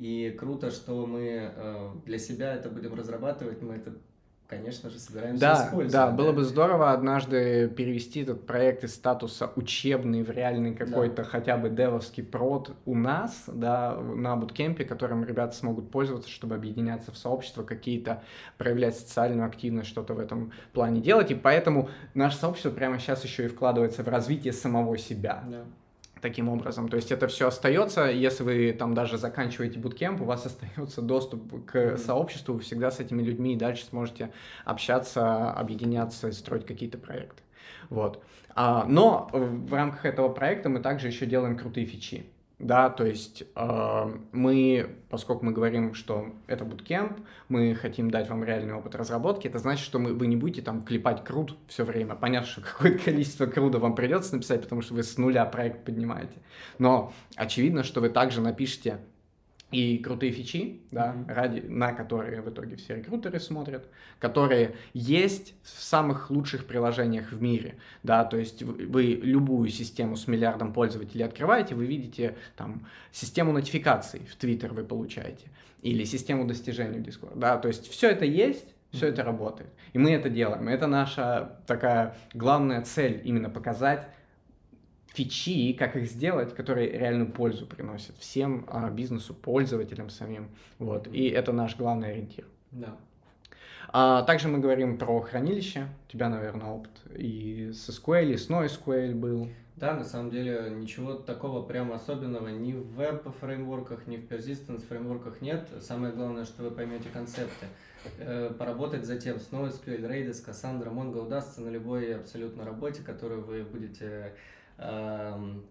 [0.00, 3.92] И круто, что мы э, для себя это будем разрабатывать, мы это,
[4.48, 5.92] конечно же, собираемся Да, использовать.
[5.92, 11.58] да, было бы здорово однажды перевести этот проект из статуса учебный в реальный какой-то хотя
[11.58, 17.18] бы девовский прод у нас, да, на буткемпе, которым ребята смогут пользоваться, чтобы объединяться в
[17.18, 18.22] сообщество, какие-то
[18.56, 21.30] проявлять социальную активность, что-то в этом плане делать.
[21.30, 25.64] И поэтому наше сообщество прямо сейчас еще и вкладывается в развитие самого себя Да.
[26.20, 26.88] Таким образом.
[26.88, 31.64] То есть это все остается, если вы там даже заканчиваете буткемп, у вас остается доступ
[31.66, 31.98] к Мгм.
[31.98, 34.30] сообществу, вы всегда с этими людьми и дальше сможете
[34.64, 37.42] общаться, объединяться строить какие-то проекты.
[37.88, 38.22] Вот.
[38.54, 42.26] А, но в рамках этого проекта мы также еще делаем крутые фичи.
[42.60, 47.18] Да, то есть э, мы, поскольку мы говорим, что это буткемп,
[47.48, 50.84] мы хотим дать вам реальный опыт разработки, это значит, что мы, вы не будете там
[50.84, 52.16] клепать крут все время.
[52.16, 56.34] Понятно, что какое-то количество круда вам придется написать, потому что вы с нуля проект поднимаете.
[56.78, 58.98] Но очевидно, что вы также напишите
[59.70, 61.28] и крутые фичи, да, Мгм.
[61.28, 63.86] ради, на которые в итоге все рекрутеры смотрят,
[64.18, 70.16] которые есть в самых лучших приложениях в мире, да, то есть вы, вы любую систему
[70.16, 75.46] с миллиардом пользователей открываете, вы видите там систему нотификаций в Twitter вы получаете,
[75.82, 79.14] или систему достижений в Discord, да, то есть все это есть, все Мгм.
[79.14, 84.08] это работает, и мы это делаем, это наша такая главная цель, именно показать
[85.12, 90.48] фичи, как их сделать, которые реальную пользу приносят всем а, бизнесу, пользователям самим.
[90.78, 91.08] Вот.
[91.08, 92.44] И это наш главный ориентир.
[92.70, 92.96] Да.
[93.92, 95.88] А, также мы говорим про хранилище.
[96.08, 99.48] У тебя, наверное, опыт и с SQL, и с NoSQL был.
[99.76, 105.40] Да, на самом деле ничего такого прямо особенного ни в веб-фреймворках, ни в persistence фреймворках
[105.40, 105.66] нет.
[105.80, 107.66] Самое главное, что вы поймете концепты.
[108.18, 113.62] Э, поработать затем с NoSQL, Redis, Cassandra, Mongo удастся на любой абсолютно работе, которую вы
[113.62, 114.34] будете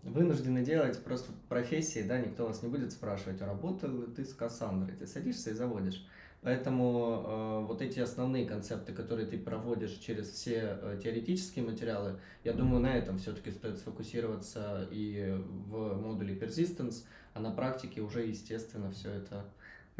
[0.03, 4.95] вынуждены делать просто профессии, да, никто вас не будет спрашивать, работал ли ты с Кассандрой?
[4.95, 6.05] Ты садишься и заводишь.
[6.41, 12.53] Поэтому э, вот эти основные концепты, которые ты проводишь через все э, теоретические материалы, я
[12.53, 15.35] думаю, на этом все-таки стоит сфокусироваться и
[15.67, 19.45] в модуле Persistence, а на практике уже, естественно, все это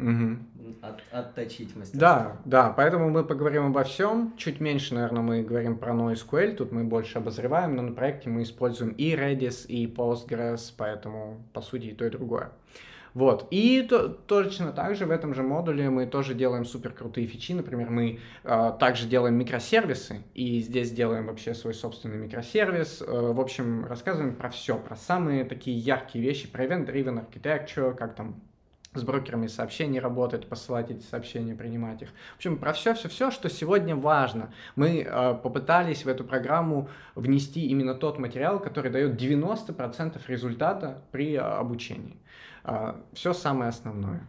[0.00, 0.76] Угу.
[0.82, 2.00] от, отточить мастерство.
[2.00, 4.34] Да, да, поэтому мы поговорим обо всем.
[4.36, 8.42] Чуть меньше, наверное, мы говорим про NoSQL, тут мы больше обозреваем, но на проекте мы
[8.42, 12.50] используем и Redis, и Postgres, поэтому, по сути, и то, и другое.
[13.14, 13.48] Вот.
[13.50, 17.52] И то, точно так же в этом же модуле мы тоже делаем супер крутые фичи.
[17.52, 23.02] Например, мы э, также делаем микросервисы, и здесь делаем вообще свой собственный микросервис.
[23.02, 28.14] Э, в общем, рассказываем про все, про самые такие яркие вещи, про event-driven architecture, как
[28.14, 28.40] там
[28.94, 32.08] с брокерами сообщений работать, посылать эти сообщения, принимать их.
[32.32, 34.52] В общем, про все-все-все, что сегодня важно.
[34.74, 41.34] Мы э, попытались в эту программу внести именно тот материал, который дает 90% результата при
[41.34, 42.16] э, обучении.
[42.64, 44.26] Э, все самое основное.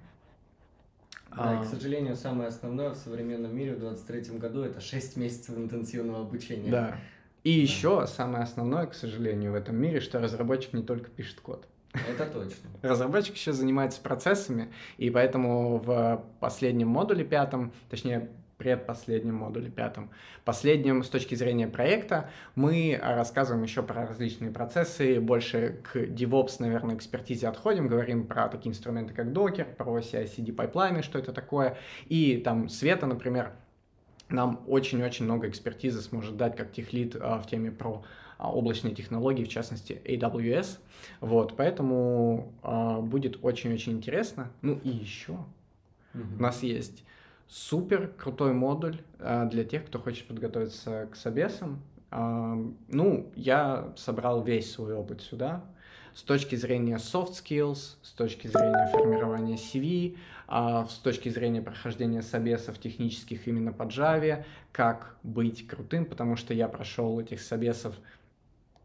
[1.36, 5.18] Да, и, А, к сожалению, самое основное в современном мире в 2023 году это 6
[5.18, 6.70] месяцев интенсивного обучения.
[6.70, 6.98] да.
[7.44, 11.68] И еще самое основное, к сожалению, в этом мире, что разработчик не только пишет код.
[11.94, 12.70] Это точно.
[12.82, 18.30] Разработчик еще занимается процессами, и поэтому в последнем модуле пятом, точнее,
[18.62, 20.12] предпоследнем модуле пятом,
[20.46, 26.96] последнем с точки зрения проекта, мы рассказываем еще про различные процессы, больше к DevOps, наверное,
[26.96, 31.76] экспертизе отходим, говорим про такие инструменты, как Docker, про CI/CD pipeline ы, что это такое,
[32.06, 33.52] и там Света, например,
[34.30, 38.04] нам очень-очень много экспертизы сможет дать как техлит а, в теме про
[38.50, 40.80] облачные технологии, в частности AWS.
[41.20, 44.52] Вот, поэтому а, будет очень-очень интересно.
[44.62, 45.38] Ну и еще
[46.14, 47.04] у нас есть
[47.48, 51.82] супер крутой модуль а, для тех, кто хочет подготовиться к собесам.
[52.10, 52.58] А,
[52.90, 55.64] ну, я собрал весь свой опыт сюда
[56.14, 62.22] с точки зрения soft skills, с точки зрения формирования CV, а, с точки зрения прохождения
[62.22, 67.96] собесов технических именно по Java, как быть крутым, потому что я прошел этих собесов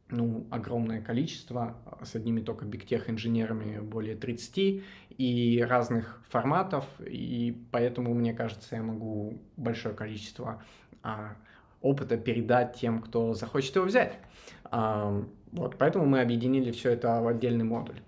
[0.08, 4.84] ну, огромное количество, а, с одними только бигтех инженерами более 30
[5.18, 10.62] и разных форматов, и поэтому, мне кажется, я могу большое количество
[11.02, 11.36] а,
[11.80, 14.18] опыта передать тем, кто захочет его взять.
[14.64, 18.00] А, вот, поэтому мы объединили все это в отдельный модуль.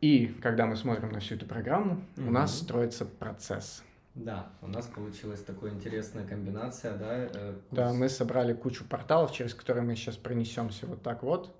[0.00, 3.84] И когда мы смотрим на всю эту программу, у нас строится процесс.
[4.14, 7.06] Да, у нас получилась такая интересная комбинация, да.
[7.14, 11.54] э, Да, курс- мы собрали кучу порталов, через которые мы сейчас пронесемся вот так вот.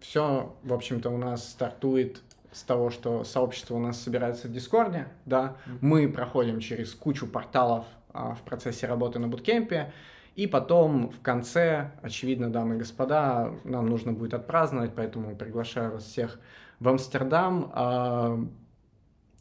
[0.00, 5.08] Все, в общем-то, у нас стартует с того, что сообщество у нас собирается в Дискорде,
[5.26, 5.78] да, Мгм.
[5.80, 9.92] мы проходим через кучу порталов а, в процессе работы на буткемпе,
[10.36, 16.04] и потом в конце, очевидно, дамы и господа, нам нужно будет отпраздновать, поэтому приглашаю вас
[16.04, 16.38] всех
[16.80, 17.70] в Амстердам.
[17.74, 18.38] А,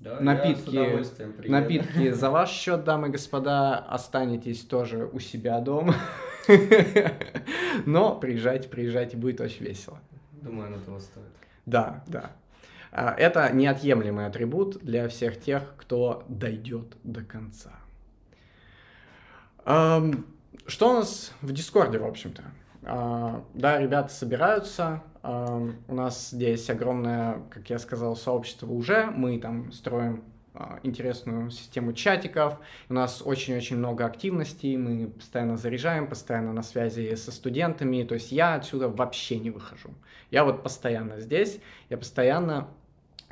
[0.03, 1.47] Да, напитки-.
[1.47, 5.95] Напитки за ваш счет, дамы и господа, останетесь тоже у себя дома.
[7.85, 9.99] Но приезжайте, приезжайте, будет очень весело.
[10.33, 11.25] Думаю, оно того стоит.
[11.65, 12.31] Да, да.
[12.91, 17.71] А, Это неотъемлемый атрибут для всех тех, кто дойдет до конца.
[19.63, 22.43] Что у нас в Дискорде, в общем-то?
[22.83, 25.01] А, Да, ребята собираются.
[25.23, 29.05] У нас здесь огромное, как я сказал, сообщество уже.
[29.05, 32.59] Мы там строим а, интересную систему чатиков.
[32.89, 34.75] У нас очень-очень много активностей.
[34.75, 38.03] Мы постоянно заряжаем, постоянно на связи со студентами.
[38.03, 39.91] То есть я отсюда вообще не выхожу.
[40.29, 41.59] Я вот постоянно здесь.
[41.89, 42.67] Я постоянно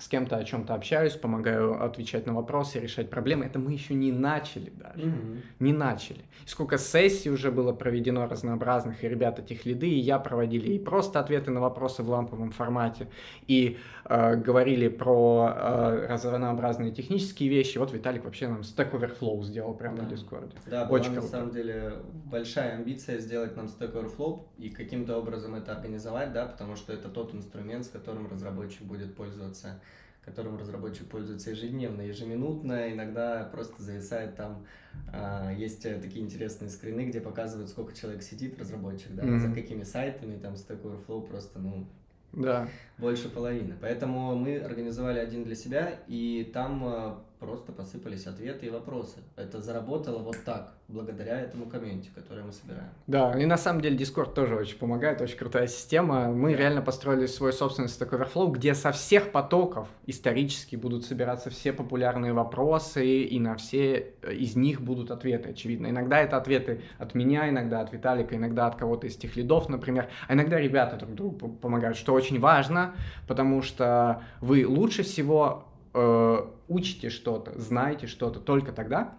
[0.02, 3.46] с кем-то о чем-то общаюсь, помогаю отвечать на вопросы, решать проблемы.
[3.46, 5.06] Это мы еще не начали даже.
[5.06, 5.42] Мгм.
[5.60, 6.22] Не начали.
[6.48, 11.52] Сколько сессий уже было проведено разнообразных, и ребята техлиды, и я проводили и просто ответы
[11.52, 13.10] на вопросы в ламповом формате,
[13.46, 17.78] и э, говорили про э, разнообразные технические вещи.
[17.78, 20.04] Вот Виталик вообще нам Stack Overflow сделал прямо Да.
[20.04, 20.56] на Дискорде.
[20.66, 21.32] Да, была Очень на круто.
[21.32, 21.94] самом деле
[22.26, 27.08] большая амбиция сделать нам Stack Overflow и каким-то образом это организовать, да, потому что это
[27.08, 29.80] тот инструмент, с которым разработчик будет пользоваться
[30.26, 34.66] которым разработчик пользуется ежедневно, ежеминутно, иногда просто зависает там,
[35.12, 39.40] а, есть э, такие интересные скрины, где показывают, сколько человек сидит, разработчик, да, Мгм.
[39.40, 41.88] за какими сайтами, там Stack Overflow просто, ну,
[42.34, 42.68] Да.
[42.98, 43.76] больше половины.
[43.82, 49.18] Поэтому мы организовали один для себя, и там э, просто посыпались ответы и вопросы.
[49.36, 52.90] Это заработало вот так, благодаря этому комьюнити, которое мы собираем.
[53.08, 56.32] Да, и на самом деле Discord тоже очень помогает, очень крутая система.
[56.32, 56.58] Мы Да.
[56.58, 62.34] реально построили свой собственный Stack Overflow, где со всех потоков исторически будут собираться все популярные
[62.34, 65.88] вопросы, и на все э, из них будут ответы, очевидно.
[65.88, 70.10] Иногда это ответы от меня, иногда от Виталика, иногда от кого-то из тех лидов, например.
[70.28, 72.94] А иногда ребята друг другу помогают, что очень важно,
[73.28, 79.14] потому что вы лучше всего э, учите что-то, знаете что-то только тогда,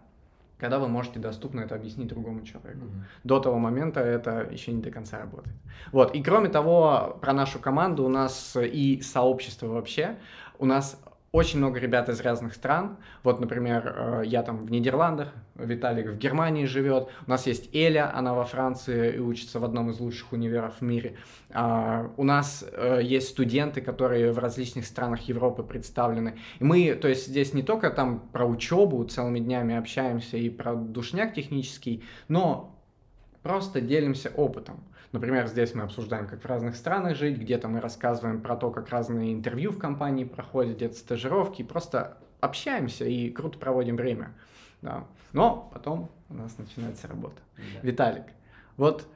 [0.58, 2.86] когда вы можете доступно это объяснить другому человеку.
[3.24, 5.56] До того момента это еще не до конца работает.
[5.90, 10.18] Вот, и кроме того, про нашу команду у нас и сообщество вообще,
[10.58, 11.02] у нас
[11.32, 12.98] очень много ребят из разных стран.
[13.22, 17.08] Вот, например, э, я там в Нидерландах, Виталик в Германии живет.
[17.26, 20.82] У нас есть Эля, она во Франции и учится в одном из лучших универов в
[20.82, 21.16] мире.
[21.50, 26.38] А, У нас э, есть студенты, которые в различных странах Европы представлены.
[26.58, 30.74] И мы, то есть здесь не только там про учебу целыми днями общаемся и про
[30.74, 32.78] душняк технический, но
[33.42, 34.84] просто делимся опытом.
[35.12, 38.88] Например, здесь мы обсуждаем, как в разных странах жить, где-то мы рассказываем про то, как
[38.88, 44.34] разные интервью в компании проходят, где-то стажировки, просто общаемся и круто проводим время.
[44.80, 45.04] Да.
[45.32, 47.36] Но потом у нас начинается работа.
[47.56, 47.62] Да.
[47.82, 48.24] Виталик,
[48.76, 49.06] вот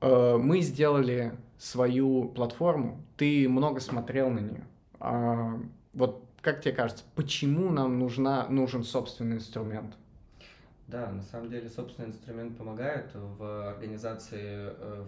[0.00, 4.64] э, мы сделали свою платформу, ты много смотрел на нее.
[4.98, 5.58] А,
[5.94, 9.94] вот как тебе кажется, почему нам нужна, нужен собственный инструмент?
[10.88, 15.04] Да, на самом деле, собственный инструмент помогает в организации, э,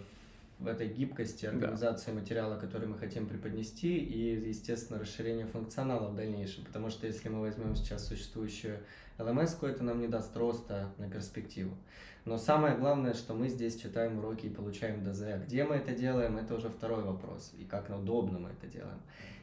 [0.59, 1.51] в этой гибкости Да.
[1.53, 6.65] организации материала, который мы хотим преподнести, и, естественно, расширение функционала в дальнейшем.
[6.65, 8.79] Потому что если мы возьмем сейчас существующую
[9.19, 11.77] LMS, это нам не даст роста на перспективу.
[12.25, 15.23] Но самое главное, что мы здесь читаем уроки и получаем ДЗ.
[15.23, 17.53] А Где мы это делаем, это уже второй вопрос.
[17.59, 18.99] И как удобно мы это делаем.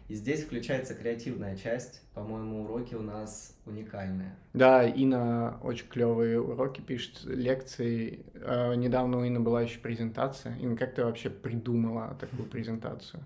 [0.08, 2.02] И здесь включается креативная часть.
[2.14, 4.36] По-моему, уроки у нас уникальные.
[4.54, 8.26] Да, Инна очень клевые уроки пишет, лекции.
[8.34, 10.56] Э, недавно у Инны была еще презентация.
[10.58, 13.24] Инна, как ты вообще придумала такую презентацию?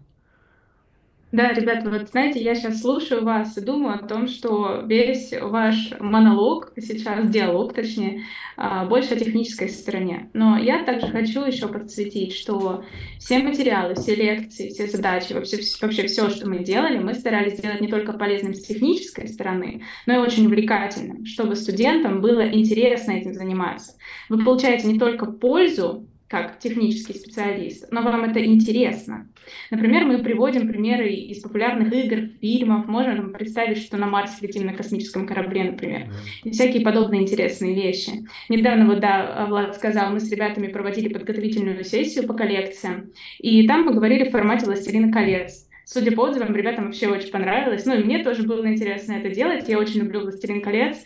[1.34, 5.92] Да, ребята, вот знаете, я сейчас слушаю вас и думаю о том, что весь ваш
[6.00, 8.24] монолог сейчас, диалог точнее,
[8.56, 10.30] а, больше о технической стороне.
[10.34, 12.86] Но я также хочу еще подсветить, что
[13.20, 17.82] все материалы, все лекции, все задачи, вообще, вообще все, что мы делали, мы старались сделать
[17.82, 23.34] не только полезным с технической стороны, но и очень увлекательным, чтобы студентам было интересно этим
[23.34, 23.98] заниматься.
[24.30, 29.28] Вы получаете не только пользу, как технический специалист, но вам это интересно.
[29.72, 34.74] Например, мы приводим примеры из популярных игр, фильмов, можем представить, что на Марсе летим на
[34.74, 36.12] космическом корабле, например,
[36.44, 38.26] и всякие подобные интересные вещи.
[38.50, 43.86] Недавно, вот да, Влад сказал, мы с ребятами проводили подготовительную сессию по коллекциям, и там
[43.86, 45.68] мы говорили в формате «Властелина колец».
[45.90, 47.86] Судя по отзывам, ребятам вообще очень понравилось.
[47.86, 49.70] Ну и мне тоже было интересно это делать.
[49.70, 50.98] Я очень люблю «Властелин колец».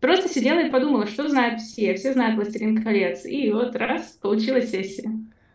[0.00, 1.94] Просто сидела и подумала, что знают все.
[1.94, 3.24] Все знают «Властелин колец».
[3.24, 5.10] И вот раз, получилась сессия.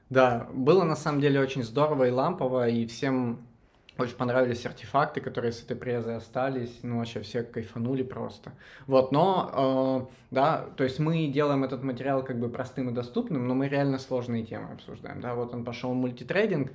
[0.10, 3.48] Да, было на самом деле очень здорово и лампово, и всем
[3.98, 8.54] очень понравились артефакты, которые с этой презы остались, ну вообще все кайфанули просто.
[8.88, 13.48] Вот, но, э, да, то есть мы делаем этот материал как бы простым и доступным,
[13.48, 16.72] но мы реально сложные темы обсуждаем, да, вот он пошел мультитрейдинг,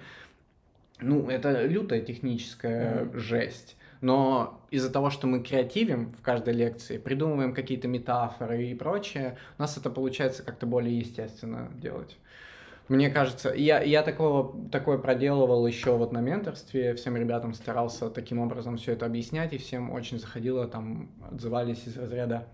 [1.01, 3.19] ну это лютая техническая Мгм.
[3.19, 3.76] жесть.
[4.01, 9.63] Но из-за того, что мы креативим в каждой лекции, придумываем какие-то метафоры и прочее, у
[9.63, 12.17] нас это получается как-то более естественно делать.
[12.89, 18.39] Мне кажется, я, я такого, такое проделывал еще вот на менторстве, всем ребятам старался таким
[18.39, 22.47] образом все это объяснять, и всем очень заходило, там отзывались из разряда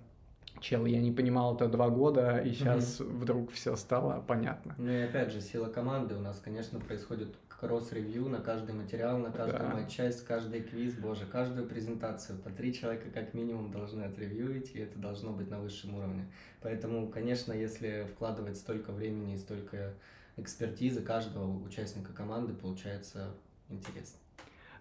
[0.61, 4.75] Чел, я не понимал это два года, и сейчас вдруг все стало понятно.
[4.79, 9.31] Ну и опять же, сила команды у нас, конечно, происходит кросс-ревью на каждый материал, на
[9.31, 9.75] каждую Да.
[9.77, 12.37] матчасть, каждый квиз, боже, каждую презентацию.
[12.41, 16.27] По три человека как минимум должны отревьюить, и это должно быть на высшем уровне.
[16.61, 19.95] Поэтому, конечно, если вкладывать столько времени и столько
[20.37, 23.29] экспертизы каждого участника команды, получается
[23.69, 24.19] интересно.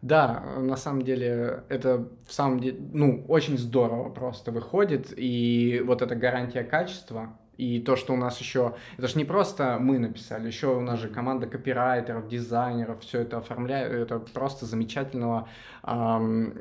[0.01, 6.01] Да, на самом деле это в самом деле, ну, очень здорово просто выходит, и вот
[6.01, 10.47] эта гарантия качества, и то, что у нас еще, это же не просто мы написали,
[10.47, 15.47] еще у нас же команда копирайтеров, дизайнеров, все это оформляет, это просто замечательного
[15.83, 16.53] ам,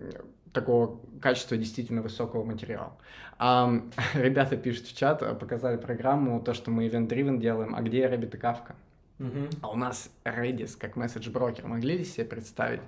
[0.52, 2.92] такого качества действительно высокого материала.
[3.38, 8.36] Ам, ребята пишут в чат, показали программу, то, что мы event-driven делаем, а где Rabbit
[8.36, 8.74] и Kafka?
[9.20, 9.48] Угу.
[9.60, 12.80] А у нас Redis как месседж-брокер могли ли себе представить?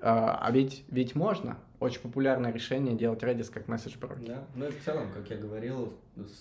[0.00, 1.58] А, а ведь, ведь можно.
[1.80, 4.26] Очень популярное решение делать Redis как месседж-брокер.
[4.26, 5.92] Да, ну и в целом, как я говорил,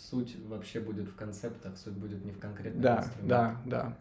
[0.10, 3.94] суть вообще будет в концептах, суть будет не в конкретных Да, да, да.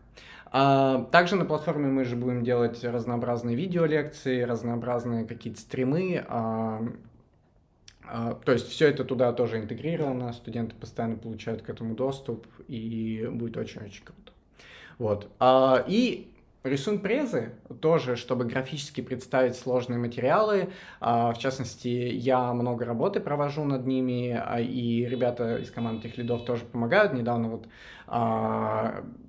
[0.51, 6.25] А, также на платформе мы же будем делать разнообразные видеолекции, разнообразные какие-то стримы.
[6.29, 6.83] А,
[8.05, 13.29] а, то есть все это туда тоже интегрировано, студенты постоянно получают к этому доступ, и
[13.33, 14.33] будет очень-очень круто.
[14.99, 15.31] Вот.
[15.39, 16.29] А, и
[16.65, 20.71] рисуем презы тоже, чтобы графически представить сложные материалы.
[21.01, 26.19] А, в частности, я много работы провожу над ними, а, и ребята из команды тех
[26.19, 27.13] лидов тоже помогают.
[27.13, 27.69] Недавно вот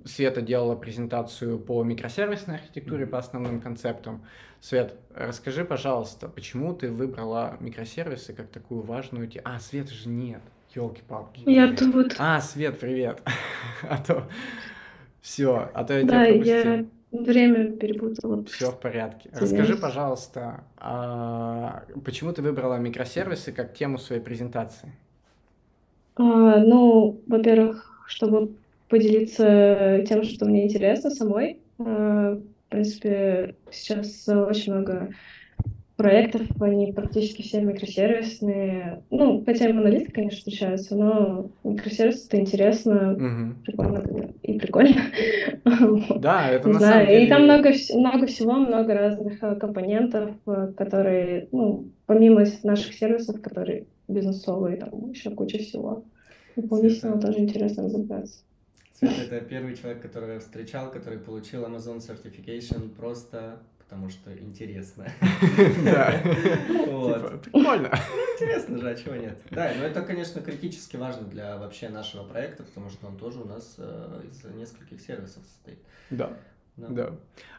[0.06, 4.24] Света делала презентацию по микросервисной архитектуре, по основным концептам.
[4.62, 9.44] Свет, расскажи, пожалуйста, почему ты выбрала микросервисы как такую важную тему?
[9.46, 10.40] А, Света же нет.
[10.74, 11.42] Елки-палки.
[11.44, 12.14] Я тут.
[12.18, 13.22] А, Свет, привет.
[13.82, 14.26] а то
[15.20, 16.56] все, а то я да, тебя пропустил.
[16.56, 18.44] я время перепутала.
[18.44, 19.30] Все в порядке.
[19.32, 19.56] Извините.
[19.62, 24.92] Расскажи, пожалуйста, а почему ты выбрала микросервисы как тему своей презентации?
[26.16, 26.22] А,
[26.58, 28.54] ну, во-первых, чтобы
[28.88, 31.58] поделиться тем, что мне интересно самой.
[31.78, 35.10] А, в принципе, сейчас очень много
[36.00, 39.02] проектов, они практически все микросервисные.
[39.10, 43.54] Ну, хотя и монолиты, конечно, встречаются, но микросервисы это интересно, угу.
[43.66, 45.02] прикольно и прикольно.
[46.20, 47.26] Да, это на самом деле...
[47.26, 53.42] И там много, много всего, много разных э, компонентов, э, которые, ну, помимо наших сервисов,
[53.42, 56.04] которые бизнесовые, там еще куча всего.
[56.56, 58.40] Дополнительно тоже интересно разобраться.
[58.94, 63.58] Света— это первый человек, которого я встречал, который получил Amazon Certification просто
[63.90, 65.08] потому что интересно.
[65.84, 66.12] Да.
[66.22, 67.90] Типа, прикольно.
[67.90, 69.36] Ну, интересно же, а чего нет?
[69.50, 73.46] Да, но это, конечно, критически важно для вообще нашего проекта, потому что он тоже у
[73.46, 75.80] нас э, из нескольких сервисов состоит.
[76.10, 76.30] Да.
[76.76, 77.10] Да.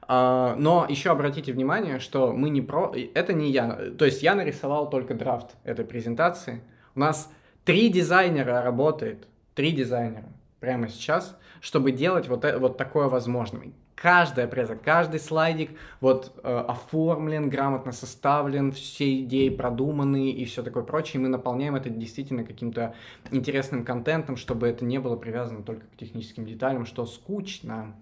[0.08, 2.94] А, но еще обратите внимание, что мы не про...
[3.14, 3.92] Это не я.
[3.98, 6.64] То есть я нарисовал только драфт этой презентации.
[6.96, 7.30] У нас
[7.66, 9.28] три дизайнера работает.
[9.54, 10.30] Три дизайнера
[10.62, 16.66] прямо сейчас, чтобы делать вот, это, вот такое возможным каждая преза, каждый слайдик вот э,
[16.68, 21.20] оформлен, грамотно составлен, все идеи продуманы и все такое прочее.
[21.20, 22.96] И мы наполняем это действительно каким-то
[23.30, 27.96] интересным контентом, чтобы это не было привязано только к техническим деталям, что скучно.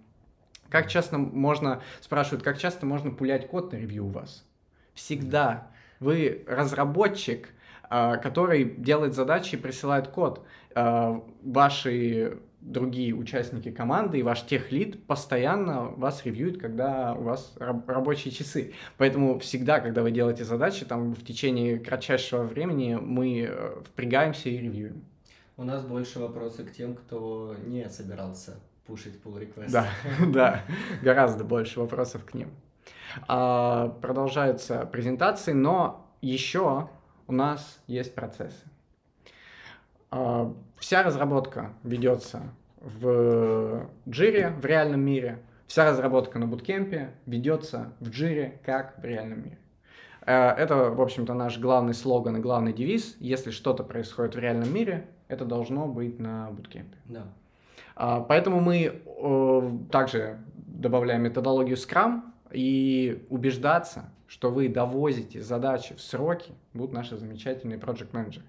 [0.70, 4.46] Как часто можно, спрашивают, как часто можно пулять код на ревью у вас?
[4.94, 5.68] Всегда.
[6.00, 7.50] Вы разработчик,
[7.90, 10.46] э, который делает задачи и присылает код.
[10.76, 17.88] Э, ваши другие участники команды и ваш техлид постоянно вас ревьюет, когда у вас раб-
[17.88, 18.74] рабочие часы.
[18.98, 24.58] Поэтому всегда, когда вы делаете задачи, там в течение кратчайшего времени мы э, впрягаемся и
[24.58, 25.04] ревьюем.
[25.58, 29.72] У нас больше вопросы к тем, кто не собирался пушить pull request.
[29.72, 29.88] Да,
[30.28, 30.64] да,
[31.02, 32.50] гораздо больше вопросов к ним.
[33.28, 36.90] А, продолжаются презентации, но еще
[37.28, 38.66] у нас есть процессы.
[40.12, 42.42] А, вся разработка ведется
[42.82, 49.44] в Jira в реальном мире, вся разработка на буткемпе ведется в Jira как в реальном
[49.44, 49.58] мире.
[50.26, 53.16] Э, это, в общем-то, наш главный слоган и главный девиз.
[53.20, 56.98] Если что-то происходит в реальном мире, это должно быть на буткемпе.
[57.06, 57.28] Да.
[57.96, 59.02] А, поэтому мы
[59.92, 62.22] также добавляем методологию Scrum
[62.52, 68.46] и убеждаться, что вы довозите задачи в сроки, будут наши замечательные project менеджеры.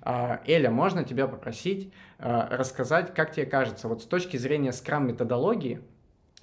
[0.00, 5.04] А, Эля, можно тебя попросить а, рассказать, как тебе кажется, вот с точки зрения Scrum
[5.04, 5.80] методологии,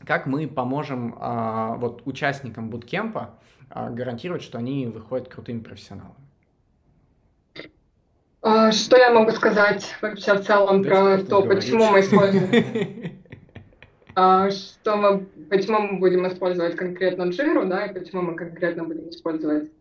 [0.06, 3.36] как мы поможем а, вот участникам буткемпа
[3.70, 6.16] гарантировать, что они выходят крутыми профессионалами?
[8.72, 13.20] Что я могу сказать вообще в целом да про то, почему мы используем...
[14.16, 15.20] Что мы,
[15.50, 19.72] почему мы будем использовать конкретно Jira, да, и почему мы конкретно будем использовать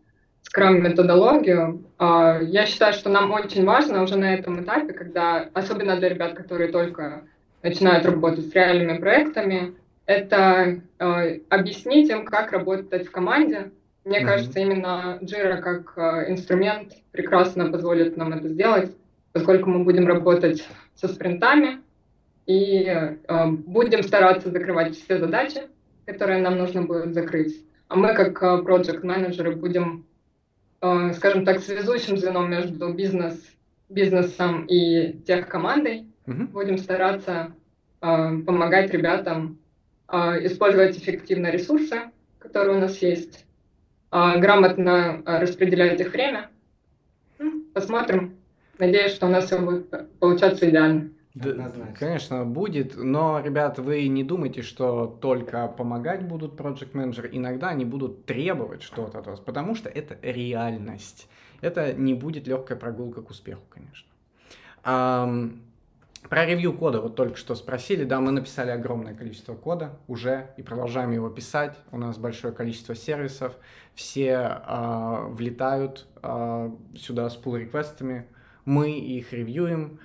[0.49, 1.85] скрам-методологию.
[1.99, 6.33] А, я считаю, что нам очень важно уже на этом этапе, когда, особенно для ребят,
[6.33, 7.23] которые только
[7.61, 9.75] начинают работать с реальными проектами,
[10.07, 13.71] это э, объяснить им, как работать в команде.
[14.05, 14.25] Мне mm-hmm.
[14.25, 18.95] кажется, именно Jira как э, инструмент прекрасно позволит нам это сделать,
[19.33, 21.81] поскольку мы будем работать со спринтами
[22.47, 22.91] и
[23.67, 25.61] будем стараться закрывать все задачи,
[26.07, 27.63] которые нам нужно будет закрыть.
[27.87, 30.05] А мы, как э, проект-менеджеры, будем
[31.13, 33.35] скажем так, связующим звеном между бизнес,
[33.89, 36.07] бизнесом и техкомандой.
[36.25, 36.47] Mm-hmm.
[36.47, 37.53] Будем стараться
[38.01, 38.05] э,
[38.45, 39.59] помогать ребятам
[40.07, 43.45] э, использовать эффективно ресурсы, которые у нас есть,
[44.11, 46.49] грамотно распределять их время.
[47.73, 48.37] Посмотрим.
[48.79, 51.11] Надеюсь, что у нас все будет получаться идеально.
[51.41, 51.95] Да, Однозначно.
[51.97, 57.85] конечно, будет, но, ребят, вы не думайте, что только помогать будут проект менеджеры иногда они
[57.85, 61.29] будут требовать что-то от вас, потому что это реальность.
[61.61, 64.07] Это не будет легкая прогулка к успеху, конечно.
[64.83, 65.61] Ам,
[66.27, 68.03] про ревью кода вот только что спросили.
[68.03, 71.77] Да, мы написали огромное количество кода уже и продолжаем его писать.
[71.91, 73.53] У нас большое количество сервисов.
[73.95, 78.25] Все а, влетают а, сюда с pull-реквестами.
[78.65, 79.99] Мы их ревьюем.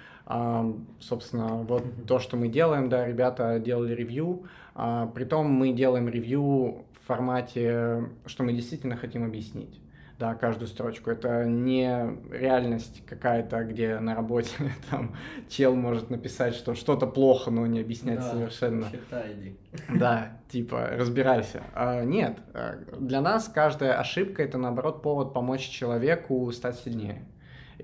[1.01, 4.45] Собственно, вот то, что мы делаем, да, ребята делали ревью.
[4.75, 9.81] А, притом мы делаем ревью в формате, что мы действительно хотим объяснить
[10.19, 11.11] да, каждую строчку.
[11.11, 14.55] Это не реальность какая-то, где на работе
[14.91, 15.15] там
[15.49, 18.91] чел может написать, что что-то плохо, но не объяснять Да, совершенно.
[18.91, 19.57] Черта иди.
[19.89, 21.63] Да, типа, разбирайся.
[21.75, 27.25] А, нет, а, для нас каждая ошибка это наоборот повод помочь человеку стать сильнее.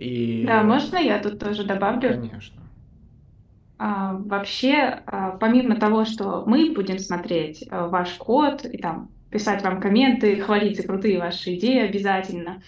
[0.01, 0.45] И...
[0.47, 2.21] Да, можно я тут тоже добавлю?
[2.21, 2.61] Конечно.
[3.79, 9.63] А, вообще, а, помимо того, что мы будем смотреть а, ваш код и там писать
[9.63, 12.63] вам комменты, хвалить за крутые ваши идеи обязательно.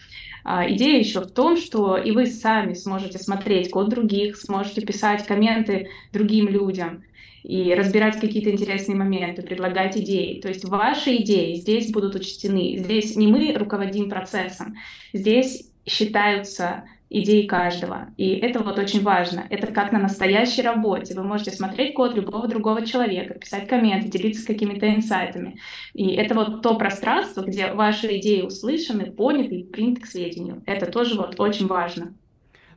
[0.45, 5.27] А, идея еще в том, что и вы сами сможете смотреть код других, сможете писать
[5.27, 7.03] комменты другим людям
[7.43, 10.41] и разбирать какие-то интересные моменты, предлагать идеи.
[10.41, 12.77] То есть ваши идеи здесь будут учтены.
[12.79, 14.77] Здесь не мы руководим процессом,
[15.13, 18.09] здесь считаются идей каждого.
[18.17, 19.45] И это вот очень важно.
[19.51, 21.15] Это как на настоящей работе.
[21.15, 25.59] Вы можете смотреть код любого другого человека, писать комменты, делиться какими-то инсайтами.
[25.93, 30.63] И это вот то пространство, где ваши идеи услышаны, поняты и приняты к сведению.
[30.67, 32.15] Это тоже вот очень важно.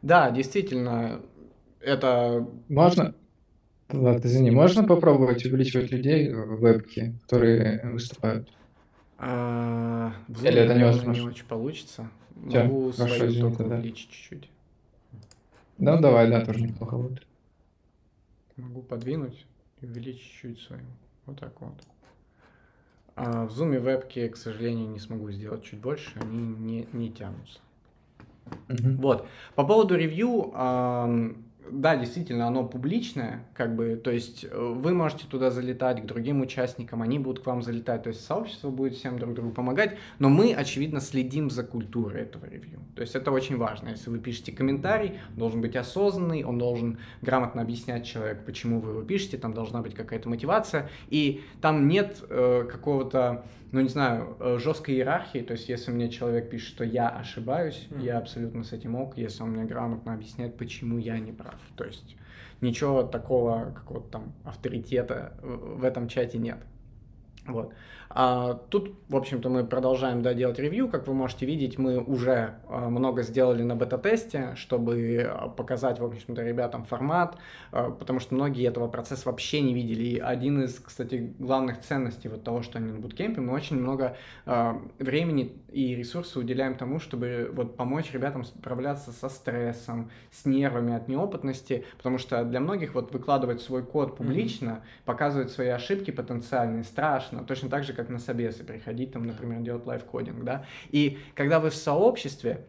[0.02, 1.22] Да, действительно,
[1.80, 2.48] это...
[2.68, 3.16] Можно?
[3.92, 8.50] Ладно, извини, можно попробовать увеличивать людей в вебке, которые выступают?
[9.18, 11.22] а, Или это невозможно?
[11.22, 12.10] не очень получится.
[12.36, 13.76] Могу хорошо, свою извини только тогда.
[13.76, 14.50] увеличить чуть-чуть.
[15.78, 17.26] Ну, давай, да, тоже неплохо будет.
[18.58, 19.46] Могу подвинуть
[19.82, 20.84] и увеличить чуть свою.
[21.26, 21.74] Вот так вот.
[23.16, 27.60] А в Zoom вебки, к сожалению, не смогу сделать чуть больше, они не, не тянутся.
[28.68, 28.98] Мгм.
[28.98, 29.28] Вот.
[29.56, 30.52] По поводу ревью,
[31.72, 36.42] да, действительно, оно публичное, как бы, то есть э, вы можете туда залетать к другим
[36.42, 40.30] участникам, они будут к вам залетать, то есть сообщество будет всем друг другу помогать, но
[40.30, 42.80] мы, очевидно, следим за культурой этого ревью.
[42.96, 43.90] То есть это очень важно.
[43.90, 48.92] Если вы пишете комментарий, он должен быть осознанный, он должен грамотно объяснять человеку, почему вы
[48.92, 54.38] его пишете, там должна быть какая-то мотивация, и там нет э, какого-то, ну не знаю,
[54.40, 58.02] э, жесткой иерархии, то есть если мне человек пишет, что я ошибаюсь, Мгм.
[58.02, 61.55] я абсолютно с этим ок, если он мне грамотно объясняет, почему я не прав.
[61.76, 62.16] То есть
[62.62, 66.58] ничего такого, какого-то там авторитета в этом чате нет.
[67.48, 67.74] Вот.
[68.18, 70.88] А, тут, в общем-то, мы продолжаем да, делать ревью.
[70.88, 76.06] Как вы можете видеть, мы уже а, много сделали на бета-тесте, чтобы а, показать, в
[76.06, 77.38] общем-то, ребятам формат,
[77.72, 80.04] потому что многие этого процесса вообще не видели.
[80.04, 84.16] И один из, кстати, главных ценностей вот того, что они на буткемпе, мы очень много
[85.00, 91.10] времени и ресурсов уделяем тому, чтобы вот помочь ребятам справляться со стрессом, с нервами от
[91.10, 97.44] неопытности, потому что для многих вот выкладывать свой код публично, показывать свои ошибки потенциальные страшно,
[97.44, 101.70] точно так же, как на собесы приходить, там, например, делать лайфкодинг, да, и когда вы
[101.70, 102.66] в сообществе,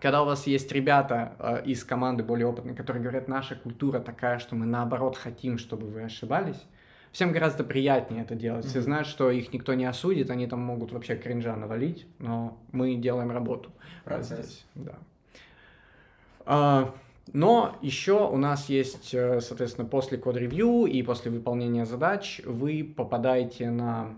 [0.00, 4.38] когда у вас есть ребята э, из команды более опытные, которые говорят, наша культура такая,
[4.38, 6.64] что мы наоборот хотим, чтобы вы ошибались,
[7.12, 8.64] всем гораздо приятнее это делать.
[8.64, 8.84] Все Мгм.
[8.84, 13.30] знают, что их никто не осудит, они там могут вообще кринжа навалить, но мы делаем
[13.30, 13.72] работу.
[14.04, 14.46] Процесс.
[14.46, 14.94] здесь, да.
[16.46, 16.94] А,
[17.32, 23.70] но еще у нас есть, э, соответственно, после код-ревью и после выполнения задач вы попадаете
[23.70, 24.14] на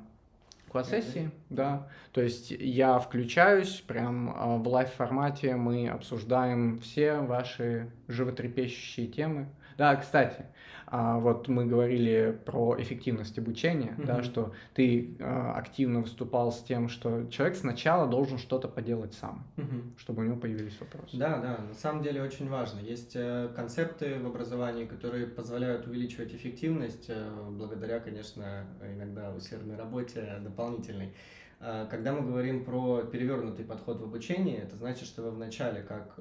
[0.72, 9.06] класс-сессии, да, то есть я включаюсь, прям а, в лайв-формате мы обсуждаем все ваши животрепещущие
[9.06, 9.48] темы.
[9.78, 10.44] Да, кстати,
[10.86, 14.24] а, вот мы говорили про эффективность обучения, да, Мгм.
[14.24, 19.94] что ты а, активно выступал с тем, что человек сначала должен что-то поделать сам, Мгм.
[19.96, 21.16] чтобы у него появились вопросы.
[21.16, 22.80] Да, да, на самом деле очень важно.
[22.80, 30.38] Есть э, концепты в образовании, которые позволяют увеличивать эффективность э, благодаря, конечно, иногда усердной работе
[30.42, 31.14] дополнительной.
[31.60, 36.18] Э, Когда мы говорим про перевернутый подход в обучении, это значит, что вы вначале как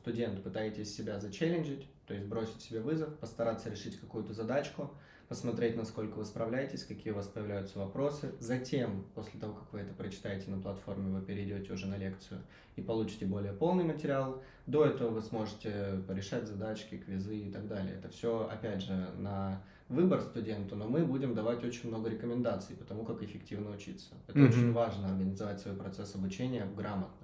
[0.00, 4.90] студент пытаетесь себя зачелленджить, то есть бросить себе вызов, постараться решить какую-то задачку,
[5.28, 8.34] посмотреть, насколько вы справляетесь, какие у вас появляются вопросы.
[8.40, 12.40] Затем, после того, как вы это прочитаете на платформе, вы перейдете уже на лекцию
[12.76, 14.42] и получите более полный материал.
[14.66, 17.94] До этого вы сможете порешать задачки, квизы и так далее.
[17.96, 22.84] Это все, опять же, на выбор студенту, но мы будем давать очень много рекомендаций по
[22.84, 24.14] тому, как эффективно учиться.
[24.26, 24.48] Это Мгм.
[24.48, 27.23] очень важно, организовать свой процесс обучения грамотно.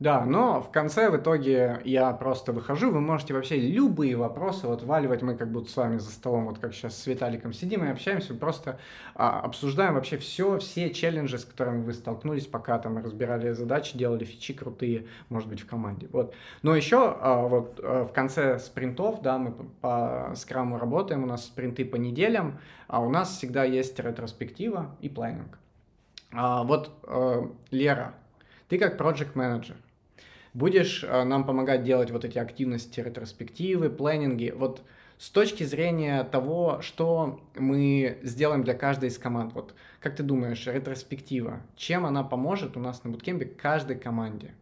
[0.00, 4.82] Да, но в конце, в итоге, я просто выхожу, вы можете вообще любые вопросы вот
[4.82, 7.88] валивать, мы как будто с вами за столом, вот как сейчас с Виталиком сидим и
[7.90, 8.78] общаемся, просто
[9.14, 14.24] а, обсуждаем вообще все, все челленджи, с которыми вы столкнулись, пока там разбирали задачи, делали
[14.24, 16.08] фичи крутые, может быть, в команде.
[16.10, 16.34] Вот.
[16.62, 21.26] Но еще а, вот а, в конце спринтов, да, мы по, по скраму работаем, у
[21.26, 25.58] нас спринты по неделям, а у нас всегда есть ретроспектива и планинг.
[26.32, 28.14] А, вот, а, Лера,
[28.68, 29.76] ты как проект менеджер
[30.54, 34.52] будешь э, нам помогать делать вот эти активности, ретроспективы, планинги.
[34.56, 34.82] Вот
[35.18, 39.52] с точки зрения того, что мы сделаем для каждой из команд.
[39.54, 44.54] Вот как ты думаешь, ретроспектива, чем она поможет у нас на буткемпе каждой команде?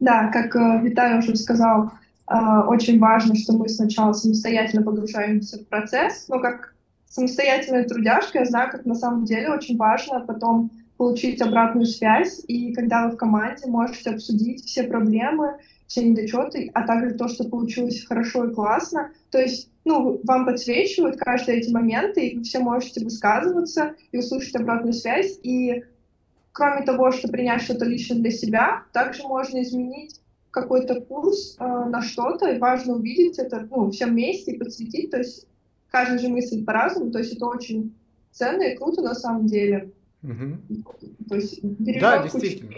[0.00, 1.90] Да, как э, Виталий уже сказал,
[2.28, 2.34] э,
[2.68, 6.74] очень важно, что мы сначала самостоятельно погружаемся в процесс, но как
[7.08, 12.72] самостоятельная трудяжка, я знаю, как на самом деле очень важно потом получить обратную связь, и
[12.72, 18.04] когда вы в команде можете обсудить все проблемы, все недочеты, а также то, что получилось
[18.06, 19.10] хорошо и классно.
[19.30, 24.56] То есть, ну, вам подсвечивают каждые эти моменты, и вы все можете высказываться и услышать
[24.56, 25.38] обратную связь.
[25.42, 25.84] И
[26.52, 30.20] кроме того, что принять что-то лично для себя, также можно изменить
[30.50, 35.10] какой-то курс э, на что-то, и важно увидеть это ну, всем вместе и подсветить.
[35.10, 35.46] То есть
[35.90, 37.94] каждый же мыслит по-разному, то есть это очень
[38.30, 39.90] ценно и круто на самом деле.
[40.24, 40.84] Угу.
[41.28, 42.72] То есть да, действительно.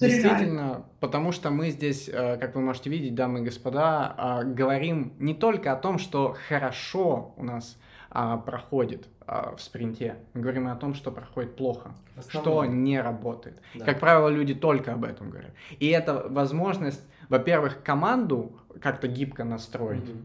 [0.00, 5.12] Действительно, потому что мы здесь, э, как вы можете видеть, дамы и господа, а, говорим
[5.18, 7.78] не только о том, что хорошо у нас
[8.10, 11.92] а, проходит а, в спринте, мы говорим и о том, что проходит плохо,
[12.28, 13.60] что не работает.
[13.74, 13.84] Да.
[13.84, 15.52] Как правило, люди только об этом говорят.
[15.78, 20.08] И это возможность, во-первых, команду как-то гибко настроить.
[20.08, 20.18] Угу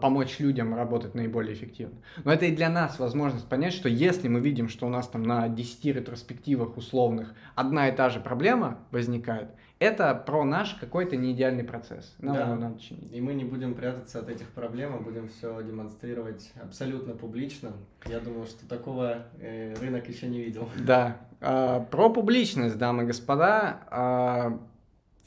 [0.00, 1.96] помочь людям работать наиболее эффективно.
[2.24, 5.22] Но это и для нас возможность понять, что если мы видим, что у нас там
[5.22, 9.50] на 10 ретроспективах условных одна и та же проблема возникает,
[9.80, 12.14] это про наш какой-то неидеальный процесс.
[12.18, 12.54] Нам да.
[12.54, 13.10] надо чинить.
[13.12, 17.72] И мы не будем прятаться от этих проблем, а будем все демонстрировать абсолютно публично.
[18.04, 20.68] Я думаю, что такого э, рынок еще не видел.
[20.86, 21.16] Да.
[21.40, 23.80] А, про публичность, дамы и господа.
[23.90, 24.60] А,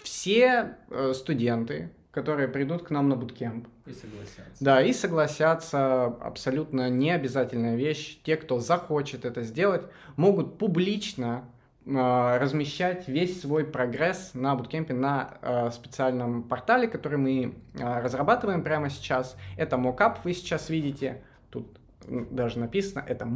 [0.03, 3.67] все э, студенты, которые придут к нам на буткемп.
[3.87, 4.63] И согласятся.
[4.63, 8.19] Да, и согласятся, абсолютно не обязательная вещь.
[8.23, 9.81] Те, кто захочет это сделать,
[10.15, 11.43] могут публично
[11.87, 18.63] э, размещать весь свой прогресс на буткемпе на э, специальном портале, который мы э, разрабатываем
[18.63, 19.35] прямо сейчас.
[19.57, 23.27] Это mockup, вы сейчас видите, тут даже написано, это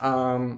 [0.00, 0.50] э,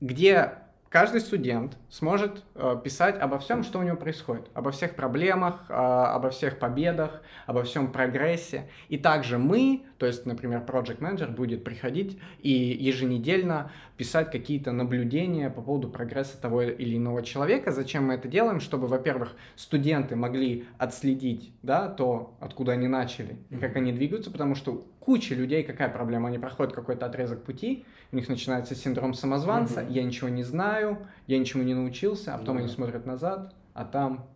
[0.00, 0.52] где
[0.88, 2.44] каждый студент сможет
[2.84, 7.62] писать обо всем, что у него происходит, обо всех проблемах, э, обо всех победах, обо
[7.62, 8.68] всем прогрессе.
[8.88, 15.48] И также мы, то есть, например, Project Manager будет приходить и еженедельно писать какие-то наблюдения
[15.48, 17.70] по поводу прогресса того или иного человека.
[17.70, 18.60] Зачем мы это делаем?
[18.60, 24.54] Чтобы, во-первых, студенты могли отследить да, то, откуда они начали и как они двигаются, потому
[24.54, 26.28] что куча людей, какая проблема?
[26.28, 29.92] Они проходят какой-то отрезок пути, у них начинается синдром самозванца, угу.
[29.92, 32.60] я ничего не знаю, я ничему не научился, а потом да.
[32.60, 34.28] они смотрят назад, а там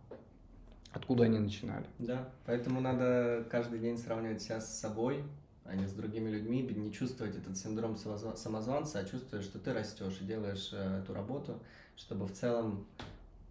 [0.91, 1.85] откуда они начинали.
[1.99, 5.23] Да, поэтому надо каждый день сравнивать себя с собой,
[5.65, 10.17] а не с другими людьми, не чувствовать этот синдром самозванца, а чувствовать, что ты растешь
[10.21, 11.59] и делаешь э, эту работу,
[11.95, 12.85] чтобы в целом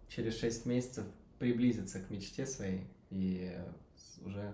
[0.09, 1.05] через 6 месяцев
[1.39, 3.55] приблизиться к мечте своей и
[4.25, 4.53] уже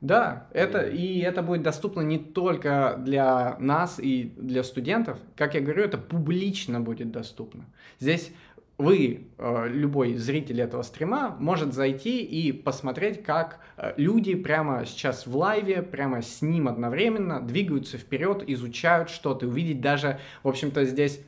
[0.00, 5.18] да, это, и это будет доступно не только для нас и для студентов.
[5.36, 7.64] Как я говорю, это публично будет доступно.
[7.98, 8.30] Здесь
[8.78, 15.26] вы, э, любой зритель этого стрима, может зайти и посмотреть, как э, люди прямо сейчас
[15.26, 21.20] в лайве, прямо с ним одновременно двигаются вперед, изучают что-то, увидеть даже, в общем-то, здесь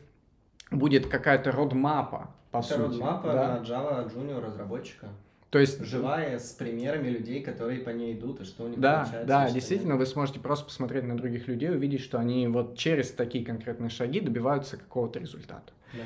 [0.71, 2.81] будет какая-то родмапа, по Это сути.
[2.81, 3.59] родмапа да?
[3.59, 5.09] на Java Junior разработчика.
[5.51, 8.99] То есть живая с примерами людей, которые по ней идут и что у них да,
[8.99, 9.27] получается.
[9.27, 10.01] Да, действительно, нет.
[10.01, 14.21] вы сможете просто посмотреть на других людей, увидеть, что они вот через такие конкретные шаги
[14.21, 15.73] добиваются какого-то результата.
[15.95, 16.01] Да.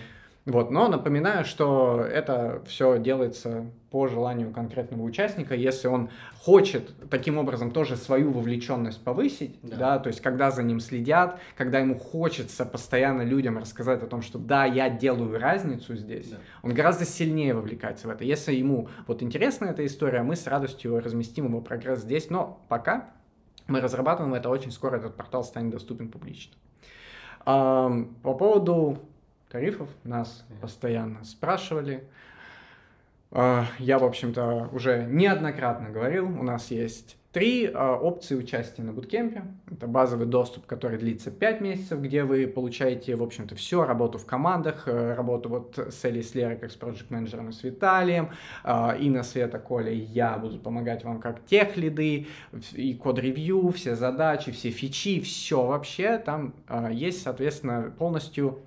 [0.44, 7.38] Вот, но напоминаю, что это все делается по желанию конкретного участника, если он хочет таким
[7.38, 9.76] образом тоже свою вовлеченность повысить, да.
[9.76, 14.22] да, то есть когда за ним следят, когда ему хочется постоянно людям рассказать о том,
[14.22, 16.38] что да, я делаю разницу здесь, да.
[16.62, 18.24] он гораздо сильнее вовлекается в это.
[18.24, 23.10] Если ему вот интересна эта история, мы с радостью разместим его прогресс здесь, но пока
[23.68, 26.52] мы разрабатываем это, очень скоро этот портал станет доступен публично.
[27.44, 28.98] По поводу
[29.52, 32.02] тарифов нас постоянно спрашивали.
[33.30, 38.92] А, я, в общем-то, уже неоднократно говорил, у нас есть Три э, опции участия на
[38.92, 39.44] буткемпе.
[39.70, 44.26] Это базовый доступ, который длится 5 месяцев, где вы получаете, в общем-то, все, работу в
[44.26, 48.32] командах, э, работу вот с Элли Слерой, как с проект менеджером и с Виталием,
[48.64, 52.26] э, Инна, Света, Коля и я буду помогать вам как тех лиды,
[52.74, 56.18] и код-ревью, все задачи, все фичи, все вообще.
[56.18, 56.54] Там
[56.90, 58.60] есть, соответственно, полностью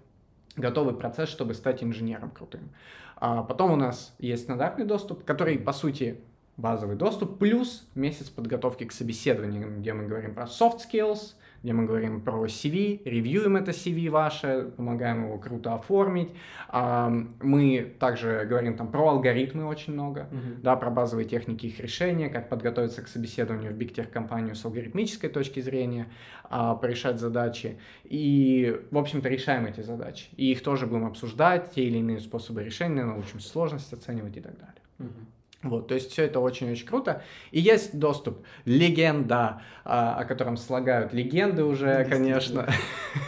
[0.56, 2.70] готовый процесс, чтобы стать инженером крутым.
[3.18, 6.20] А потом у нас есть стандартный доступ, который, по сути,
[6.58, 11.34] базовый доступ, плюс месяц подготовки к собеседованию, где мы говорим про soft skills,
[11.66, 16.30] где мы говорим про CV, ревьюем это CV ваше, помогаем его круто оформить.
[16.72, 20.62] Мы также говорим там про алгоритмы очень много, uh-huh.
[20.62, 25.28] да, про базовые техники их решения, как подготовиться к собеседованию в биг компанию с алгоритмической
[25.32, 26.06] точки зрения,
[26.44, 27.80] а, порешать задачи.
[28.04, 30.28] И, в общем-то, решаем эти задачи.
[30.38, 34.56] И их тоже будем обсуждать, те или иные способы решения, научимся сложность оценивать и так
[34.56, 34.82] далее.
[35.00, 35.35] Uh-huh.
[35.66, 37.24] Вот, то есть все это очень-очень круто.
[37.50, 42.68] И есть доступ легенда, а, о котором слагают легенды уже, конечно.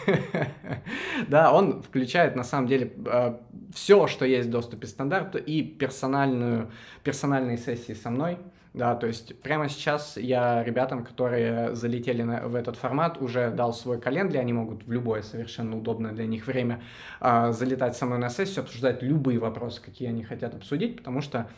[1.28, 3.40] Да, он включает на самом деле а,
[3.74, 6.70] все, что есть в доступе стандарту и персональную,
[7.02, 8.38] персональные сессии со мной.
[8.74, 13.72] Да, то есть прямо сейчас я ребятам, которые залетели на, в этот формат, уже дал
[13.72, 16.80] свой календарь, они могут в любое совершенно удобное для них время
[17.20, 21.48] э, залетать со мной на сессию, обсуждать любые вопросы, какие они хотят обсудить, потому что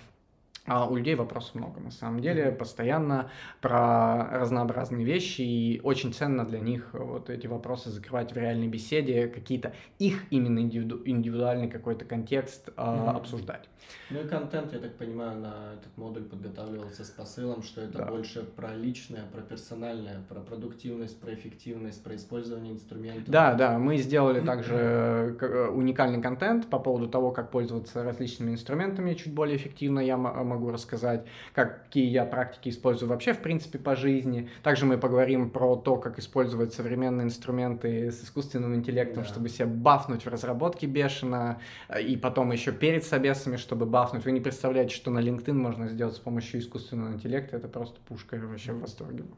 [0.67, 3.31] а у людей вопросов много, на самом деле, постоянно
[3.61, 9.27] про разнообразные вещи, и очень ценно для них вот эти вопросы закрывать в реальной беседе,
[9.29, 13.17] какие-то их именно индивиду- индивидуальный какой-то контекст э, mm-hmm.
[13.17, 13.69] обсуждать.
[14.11, 18.07] Ну и контент, я так понимаю, на этот модуль подготавливался с посылом, что это да.
[18.07, 23.29] больше про личное, про персональное, про продуктивность, про эффективность, про использование инструментов.
[23.29, 29.15] Да, да, мы сделали также э, уникальный контент по поводу того, как пользоваться различными инструментами
[29.15, 30.17] чуть более эффективно, я
[30.51, 34.49] могу рассказать, какие я практики использую вообще, в принципе, по жизни.
[34.63, 39.29] Также мы поговорим про то, как использовать современные инструменты с искусственным интеллектом, да.
[39.29, 41.61] чтобы себя бафнуть в разработке бешено,
[42.01, 44.25] и потом еще перед собесами, чтобы бафнуть.
[44.25, 48.37] Вы не представляете, что на LinkedIn можно сделать с помощью искусственного интеллекта, это просто пушка,
[48.37, 49.37] я вообще в восторге был.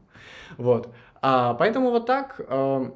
[0.57, 0.93] Вот.
[1.21, 2.41] А, поэтому вот так.
[2.47, 2.91] Э,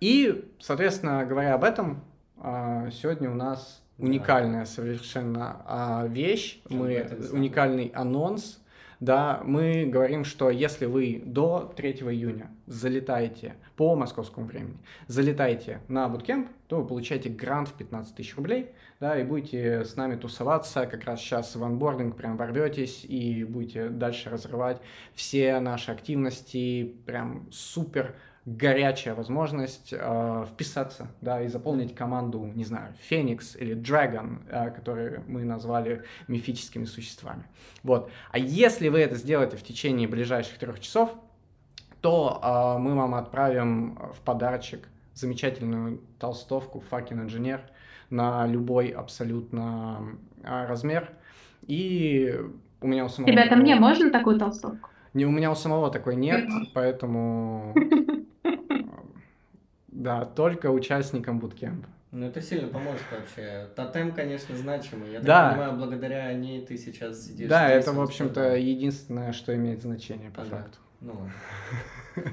[0.00, 2.04] и, соответственно, говоря об этом,
[2.42, 8.60] э, сегодня у нас уникальная совершенно а, вещь, мы уникальный анонс,
[9.00, 16.08] да, мы говорим, что если вы до 3 июня залетаете по московскому времени, залетаете на
[16.08, 20.86] буткемп, то вы получаете грант в 15 тысяч рублей, да, и будете с нами тусоваться,
[20.86, 24.80] как раз сейчас в анбординг прям ворветесь и будете дальше разрывать
[25.14, 28.14] все наши активности, прям супер
[28.46, 35.24] горячая возможность э, вписаться, да, и заполнить команду, не знаю, Феникс или Dragon, э, которые
[35.26, 37.42] мы назвали мифическими существами.
[37.82, 38.08] Вот.
[38.30, 41.10] А если вы это сделаете в течение ближайших трех часов,
[42.00, 47.62] то э, мы вам отправим в подарочек замечательную толстовку Fucking Engineer
[48.10, 51.10] на любой абсолютно э, размер.
[51.66, 52.32] И
[52.80, 53.28] у меня у самого...
[53.28, 54.88] Ребята, мне можно такую толстовку?
[55.14, 57.74] Не, у меня у самого такой нет, поэтому
[60.06, 61.88] Да, только участникам буткемпа.
[62.12, 63.66] Ну, это сильно поможет вообще.
[63.74, 65.10] Тотем, конечно, значимый.
[65.10, 65.48] Я да.
[65.48, 70.30] так понимаю, благодаря ней ты сейчас сидишь Да, это, в общем-то, единственное, что имеет значение
[70.30, 70.50] по ага.
[70.50, 70.78] факту.
[71.00, 72.32] Ну ладно.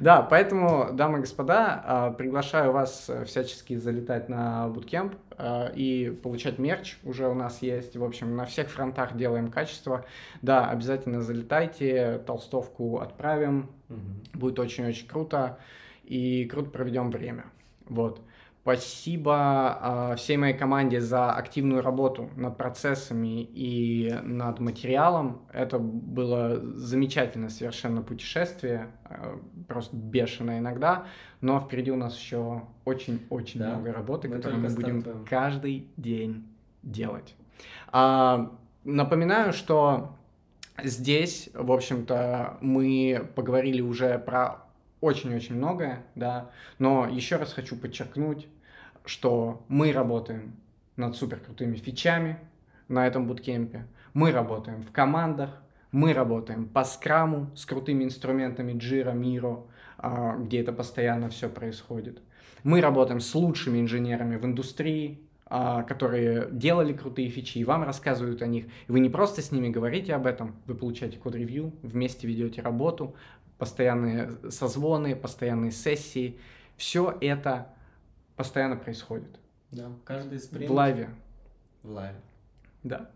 [0.00, 6.10] Да, поэтому, дамы и господа, а, приглашаю вас э, всячески залетать на буткемп а, и
[6.10, 6.96] получать мерч.
[7.04, 10.04] Уже у нас есть, в общем, на всех фронтах делаем качество.
[10.42, 13.70] Да, обязательно залетайте, толстовку отправим.
[13.90, 14.38] Угу.
[14.40, 15.58] Будет очень-очень круто
[16.06, 17.46] и круто проведем время.
[17.86, 18.20] Вот.
[18.64, 25.42] Спасибо э, всей моей команде за активную работу над процессами и над материалом.
[25.52, 29.36] Это было замечательное совершенно путешествие, э,
[29.68, 31.04] просто бешено иногда,
[31.42, 33.74] но впереди у нас еще очень-очень да.
[33.74, 35.26] много работы, мы которую мы будем стартуем.
[35.26, 36.46] каждый день
[36.82, 37.34] делать.
[37.92, 38.50] А,
[38.84, 40.16] напоминаю, что
[40.82, 44.63] здесь, в общем-то, мы поговорили уже про
[45.04, 48.48] очень-очень многое, да, но еще раз хочу подчеркнуть,
[49.04, 50.56] что мы работаем
[50.96, 52.38] над супер крутыми фичами
[52.88, 59.14] на этом буткемпе, мы работаем в командах, мы работаем по скраму с крутыми инструментами Jira,
[59.14, 59.66] Miro,
[59.98, 62.22] а, где это постоянно все происходит.
[62.62, 68.40] Мы работаем с лучшими инженерами в индустрии, а, которые делали крутые фичи, и вам рассказывают
[68.40, 68.64] о них.
[68.88, 73.14] И вы не просто с ними говорите об этом, вы получаете код-ревью, вместе ведете работу,
[73.58, 76.38] постоянные созвоны, постоянные сессии.
[76.76, 77.68] Все это
[78.36, 79.38] постоянно происходит.
[79.70, 80.70] Да, каждый спринт.
[80.70, 81.10] В лайве.
[81.82, 82.20] В лайве.
[82.82, 83.10] Да.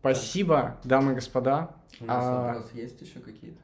[0.00, 1.74] Спасибо, дамы и господа.
[2.00, 3.58] У нас А, вопросы есть еще какие-то?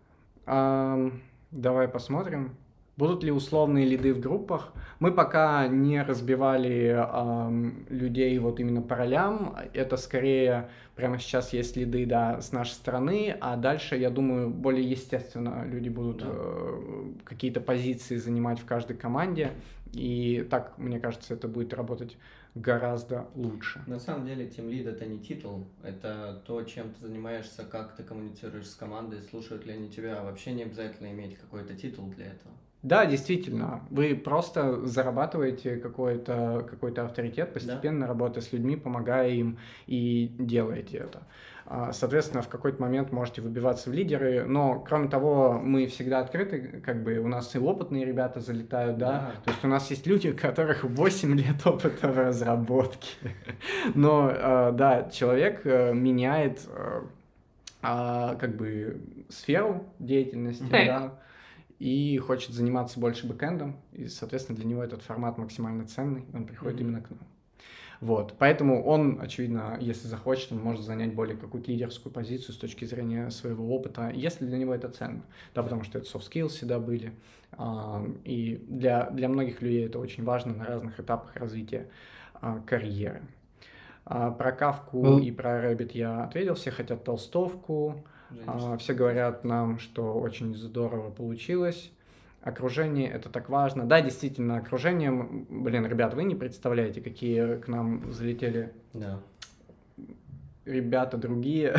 [0.46, 2.56] Ам, Давай посмотрим.
[3.00, 4.74] Будут ли условные лиды в группах?
[4.98, 9.56] Мы пока не разбивали ам, людей вот именно по ролям.
[9.72, 14.84] Это скорее прямо сейчас есть лиды, да, с нашей стороны, а дальше, я думаю, более
[14.84, 16.26] естественно люди будут Да.
[16.28, 19.52] э, какие-то позиции занимать в каждой команде.
[19.94, 22.18] И так, мне кажется, это будет работать
[22.54, 23.82] гораздо лучше.
[23.86, 28.02] На самом деле, Team Lead это не титул, это то, чем ты занимаешься, как ты
[28.02, 30.22] коммуницируешь с командой, слушают ли они тебя.
[30.22, 32.52] Вообще не обязательно иметь какой-то титул для этого.
[32.82, 40.34] Да, действительно, вы просто зарабатываете какой-то какой авторитет, постепенно работая с людьми, помогая им и
[40.38, 41.22] делаете это.
[41.66, 46.80] А, Соответственно, в какой-то момент можете выбиваться в лидеры, но кроме того, мы всегда открыты,
[46.84, 49.32] как бы у нас и опытные ребята залетают, да, Да.
[49.44, 53.10] то есть у нас есть люди, у которых 8 лет опыта в разработке,
[53.94, 57.02] но э, да, человек э, меняет э,
[57.82, 61.12] а, как бы сферу деятельности, да,
[61.80, 66.78] и хочет заниматься больше бэкэндом, и, соответственно, для него этот формат максимально ценный, он приходит
[66.78, 66.88] Мгм.
[66.88, 67.20] именно к нам.
[68.00, 72.84] Вот, поэтому он, очевидно, если захочет, он может занять более какую-то лидерскую позицию с точки
[72.84, 75.22] зрения своего опыта, если для него это ценно,
[75.54, 77.12] да, потому что это soft skills всегда были,
[77.52, 81.88] а, и для, для многих людей это очень важно на разных этапах развития
[82.34, 83.22] а, карьеры.
[84.06, 85.18] А, Про Кавку Ну.
[85.18, 88.02] и про Рэббит я ответил, все хотят толстовку,
[88.46, 91.90] А, Все говорят нам, что очень здорово получилось.
[92.42, 93.84] Окружение это так важно.
[93.86, 99.20] Да, действительно, окружение, блин, ребят, вы не представляете, какие к нам залетели Да.
[100.64, 101.76] ребята другие,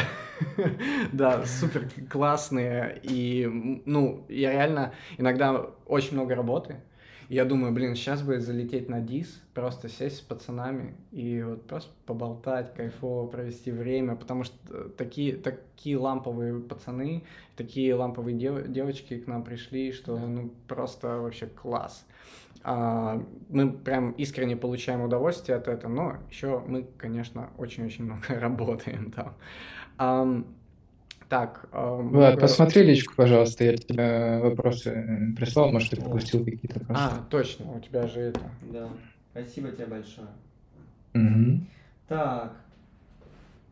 [1.11, 6.75] да, супер классные, и, ну, я реально иногда очень много работы,
[7.31, 11.89] я думаю, блин, сейчас бы залететь на дис, просто сесть с пацанами и вот просто
[12.05, 17.23] поболтать, кайфово провести время, потому что э, такие, такие ламповые пацаны,
[17.55, 22.05] такие ламповые дев- девочки к нам пришли, что, ну, просто вообще класс.
[22.63, 29.09] А, мы прям искренне получаем удовольствие от этого, но еще мы, конечно, очень-очень много работаем
[29.09, 30.45] там.
[31.31, 36.43] Так, ам, Влад, много- посмотри личку, пожалуйста, я тебе вопросы э, прислал, может, ты пропустил
[36.43, 37.05] какие-то просто.
[37.05, 38.41] А, точно, у тебя же это...
[38.69, 38.89] Да.
[39.31, 40.27] Спасибо тебе большое.
[41.13, 41.67] Мгм.
[42.09, 42.53] Так.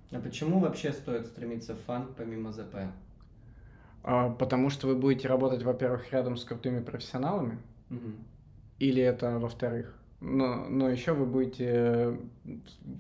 [0.10, 2.76] А почему вообще стоит стремиться в фан помимо ЗП?
[4.04, 7.58] А, потому что вы будете работать, во-первых, рядом с крутыми профессионалами,
[7.90, 8.16] Мгм.
[8.80, 9.94] или это во-вторых.
[10.22, 12.18] Но, но еще вы будете, э,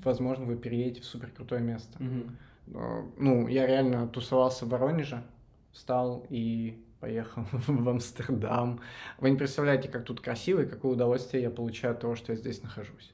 [0.03, 1.95] возможно, вы переедете в супер крутое место.
[2.03, 2.36] Мгм.
[2.74, 5.24] Э, Ну, я реально тусовался в Воронеже,
[5.72, 8.82] встал и поехал в Амстердам.
[9.20, 12.38] Вы не представляете, как тут красиво и какое удовольствие я получаю от того, что я
[12.38, 13.13] здесь нахожусь.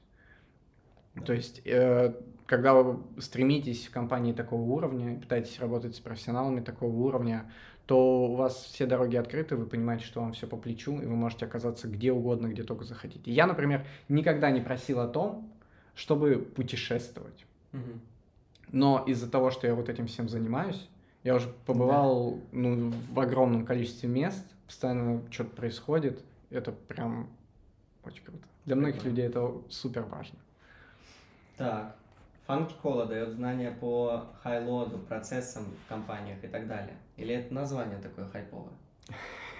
[1.24, 2.14] То есть, э,
[2.46, 7.50] когда вы стремитесь в компании такого уровня, пытаетесь работать с профессионалами такого уровня,
[7.86, 11.14] то у вас все дороги открыты, вы понимаете, что вам все по плечу, и вы
[11.14, 13.32] можете оказаться где угодно, где только захотите.
[13.32, 15.50] Я, например, никогда не просил о том,
[15.94, 17.46] чтобы путешествовать.
[17.72, 18.00] Мгм.
[18.76, 20.86] Но из-за того, что я вот этим всем занимаюсь,
[21.24, 26.22] я уже побывал ну, в огромном количестве мест, постоянно что-то происходит.
[26.50, 27.30] Это прям
[28.04, 28.44] очень круто.
[28.66, 29.16] Для многих Прикольно.
[29.16, 30.38] людей это супер важно.
[31.56, 31.96] Так.
[32.46, 36.98] Фан-школа дает знания по хайлоду, процессам в компаниях и так далее.
[37.16, 38.74] Или это название такое хайповое?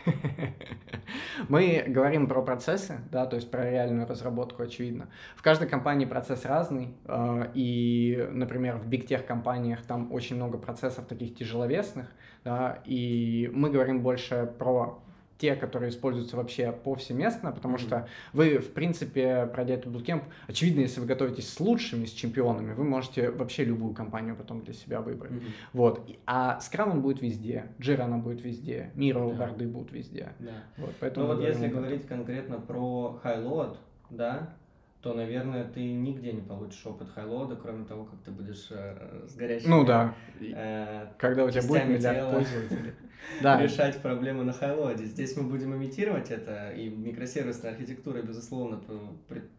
[1.49, 5.09] Мы говорим про процессы, да, то есть про реальную разработку, очевидно.
[5.37, 10.59] В каждой компании процесс разный, э, и, например, в биг тех компаниях там очень много
[10.59, 12.07] процессов таких тяжеловесных,
[12.45, 15.03] да, и мы говорим больше про
[15.39, 17.83] те, которые используются вообще повсеместно, потому Мгм.
[17.87, 22.73] что вы, в принципе, пройдя этот буткемп, очевидно, если вы готовитесь с лучшими, с чемпионами,
[22.73, 25.33] вы можете вообще любую компанию потом для себя выбрать.
[25.33, 25.45] Мгм.
[25.73, 26.11] Вот.
[26.27, 29.47] А Scrum он будет везде, Jira она будет везде, Miro, Да.
[29.47, 30.33] борды будут везде.
[30.39, 30.51] Да.
[30.79, 31.83] Вот, Ну поэтому вот мы если говорим об этом.
[31.85, 33.79] говорить конкретно про хайлоад,
[34.11, 34.55] да,
[35.03, 39.37] то, наверное, ты нигде не получишь опыт хайлоада, кроме того, как ты будешь э, с
[39.37, 42.93] горящими Ну да, э, когда у тебя будет миллиард пользователей.
[43.43, 45.05] Да, решать проблемы на хайлоаде.
[45.05, 48.81] Здесь мы будем имитировать это, и микросервисная архитектура, безусловно,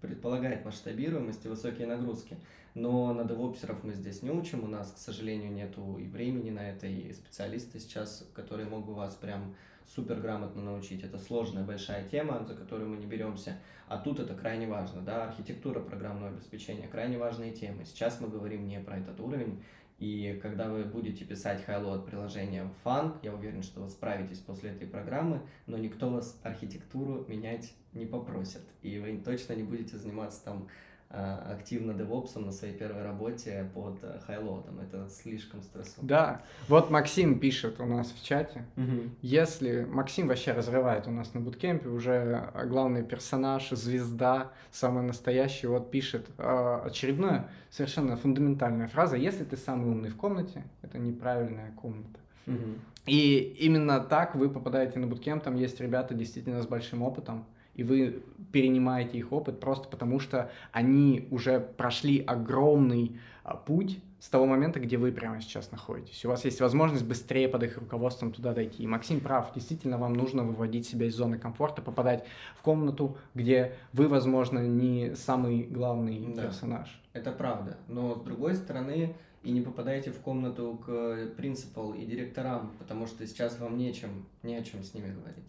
[0.01, 2.38] предполагает масштабируемость и высокие нагрузки.
[2.74, 6.70] Но на девопсеров мы здесь не учим, у нас, к сожалению, нету и времени на
[6.70, 9.55] это, и специалисты сейчас, которые могут вас прям
[9.95, 11.03] супер грамотно научить.
[11.03, 13.58] Это сложная большая тема, за которую мы не беремся.
[13.88, 17.86] А тут это крайне важно, да, архитектура программного обеспечения, крайне важные темы.
[17.86, 19.64] Сейчас мы говорим не про этот уровень,
[20.00, 24.70] и когда вы будете писать хайлоад приложение в Funk, я уверен, что вы справитесь после
[24.70, 28.62] этой программы, но никто вас архитектуру менять не попросит.
[28.84, 30.68] И вы точно не будете заниматься там
[31.10, 34.80] активно девопсом на своей первой работе под э, хайлоудом.
[34.80, 36.05] Это слишком стрессово.
[36.05, 38.66] Да, вот Максим пишет у нас в чате.
[38.76, 39.16] Мгм.
[39.22, 45.91] Если Максим вообще разрывает у нас на буткемпе, уже главный персонаж, звезда, самый настоящий, вот
[45.91, 49.16] пишет э, очередная совершенно фундаментальная фраза.
[49.16, 52.20] Если ты самый умный в комнате, это неправильная комната.
[52.45, 52.82] Мгм.
[53.05, 57.45] И именно так вы попадаете на буткемп, там есть ребята действительно с большим опытом,
[57.78, 64.30] и вы перенимаете их опыт просто потому, что они уже прошли огромный а, путь с
[64.30, 66.26] того момента, где вы прямо сейчас находитесь.
[66.26, 68.84] У вас есть возможность быстрее под их руководством туда дойти.
[68.84, 72.26] И Максим прав, действительно вам нужно выводить себя из зоны комфорта, попадать
[72.56, 76.44] в комнату, где вы, возможно, не самый главный Да.
[76.44, 77.00] персонаж.
[77.14, 77.78] Это правда.
[77.88, 83.26] Но с другой стороны, и не попадаете в комнату к принципал и директорам, потому что
[83.28, 85.46] сейчас вам нечем, не о чем с ними говорить.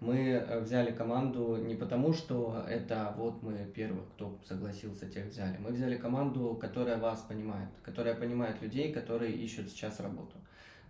[0.00, 5.56] Мы э, взяли команду не потому, что это вот мы первых, кто согласился, тех взяли.
[5.58, 10.36] Мы взяли команду, которая вас понимает, которая понимает людей, которые ищут сейчас работу.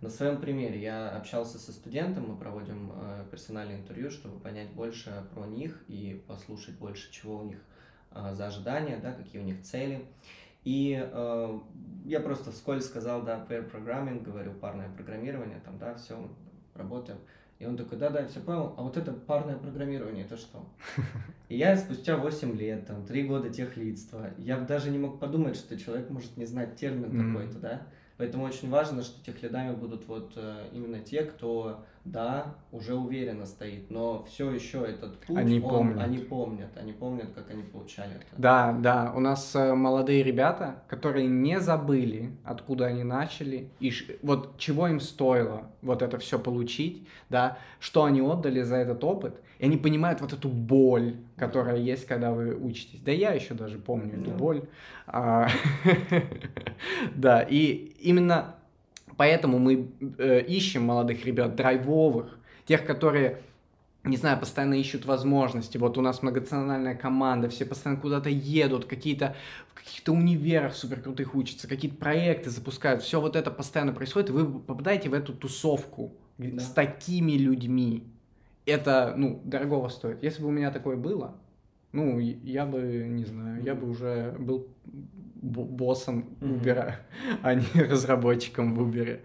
[0.01, 5.23] На своем примере я общался со студентом, мы проводим э, персональное интервью, чтобы понять больше
[5.33, 7.57] про них и послушать больше, чего у них
[8.11, 10.05] э, за ожидания, да, какие у них цели.
[10.65, 11.59] И э,
[12.05, 16.29] я просто вскользь сказал, да, pair programming, говорю, парное программирование, там, да, все,
[16.75, 17.17] работаем.
[17.59, 20.63] И он такой, да-да, я все понял, а вот это парное программирование, это что?
[21.49, 25.77] И я спустя 8 лет, там, 3 года техлидства, я даже не мог подумать, что
[25.77, 27.33] человек может не знать термин Мгм.
[27.33, 27.81] какой-то, да?
[28.17, 33.91] Поэтому очень важно, что техлидами будут вот э, именно те, кто, да, уже уверенно стоит,
[33.91, 35.99] но все еще этот путь, Они он- помнят.
[36.03, 38.25] они помнят, они помнят, как они получали это.
[38.35, 43.91] Да, да, у нас э, молодые ребята, которые не забыли, откуда они начали, и
[44.23, 49.39] вот чего им стоило вот это все получить, да, что они отдали за этот опыт,
[49.59, 52.99] и они понимают вот эту боль, которая есть, когда вы учитесь.
[53.01, 54.63] Да я еще даже помню эту боль.
[55.07, 55.49] А,
[57.15, 58.55] Да, и именно
[59.15, 63.41] поэтому мы э, ищем молодых ребят, драйвовых, тех, которые
[64.03, 65.77] не знаю, постоянно ищут возможности.
[65.77, 69.35] Вот у нас многонациональная команда, все постоянно куда-то едут, какие-то
[69.69, 73.01] в каких-то универах супер крутых учатся, какие-то проекты запускают.
[73.03, 76.59] Все вот это постоянно происходит, и вы попадаете в эту тусовку Да.
[76.61, 78.03] с такими людьми.
[78.67, 80.21] Это, ну, дорогого стоит.
[80.21, 81.35] Если бы у меня такое было,
[81.93, 84.67] ну, я бы, не знаю, я бы уже был
[85.41, 86.25] боссом.
[86.41, 86.93] Uber,
[87.43, 89.21] а не разработчиком в Uber.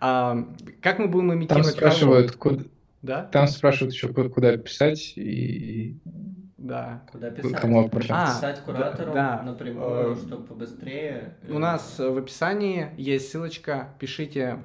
[0.00, 0.46] А,
[0.80, 2.38] как мы будем Там имитировать спрашивают, работу?
[2.38, 2.64] куда,
[3.02, 3.22] Да?
[3.24, 5.98] там спрашивают еще, ку- куда писать и
[6.56, 7.02] Да.
[7.12, 7.60] Куда писать?
[7.60, 8.14] кому обращаться.
[8.32, 11.34] А, Писать куратору да, напрямую, Э, чтобы побыстрее.
[11.50, 14.58] У нас э, в описании есть ссылочка, пишите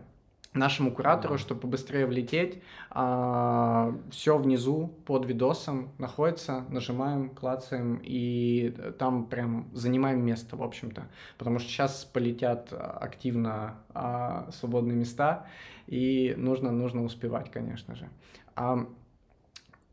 [0.54, 2.62] нашему куратору, чтобы побыстрее влететь.
[2.89, 11.08] все внизу под видосом находится, нажимаем, клацаем, и там прям занимаем место, в общем-то.
[11.38, 15.45] Потому что сейчас полетят а, активно а, свободные места,
[15.88, 18.10] и нужно, нужно успевать, конечно же.
[18.56, 18.86] А,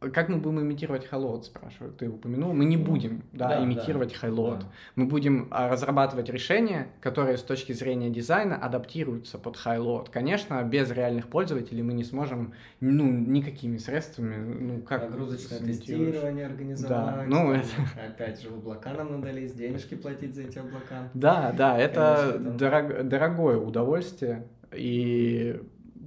[0.00, 2.52] как мы будем имитировать highload, спрашивают, ты упомянул.
[2.52, 4.60] Мы не будем да, Да, да, имитировать highload.
[4.60, 4.66] да.
[4.94, 10.08] Мы будем а, разрабатывать решения, которые с точки зрения дизайна адаптируются под хайлоуд.
[10.10, 17.26] Конечно, без реальных пользователей мы не сможем ну, никакими средствами, ну как Нагрузочное тестирование организовать.
[17.26, 17.62] ну, там,
[18.08, 21.08] Опять же, в облака нам надо лезть, денежки платить за эти облака.
[21.14, 22.56] Да, да, это Конечно, да.
[22.56, 25.60] дорог- дорогое удовольствие, и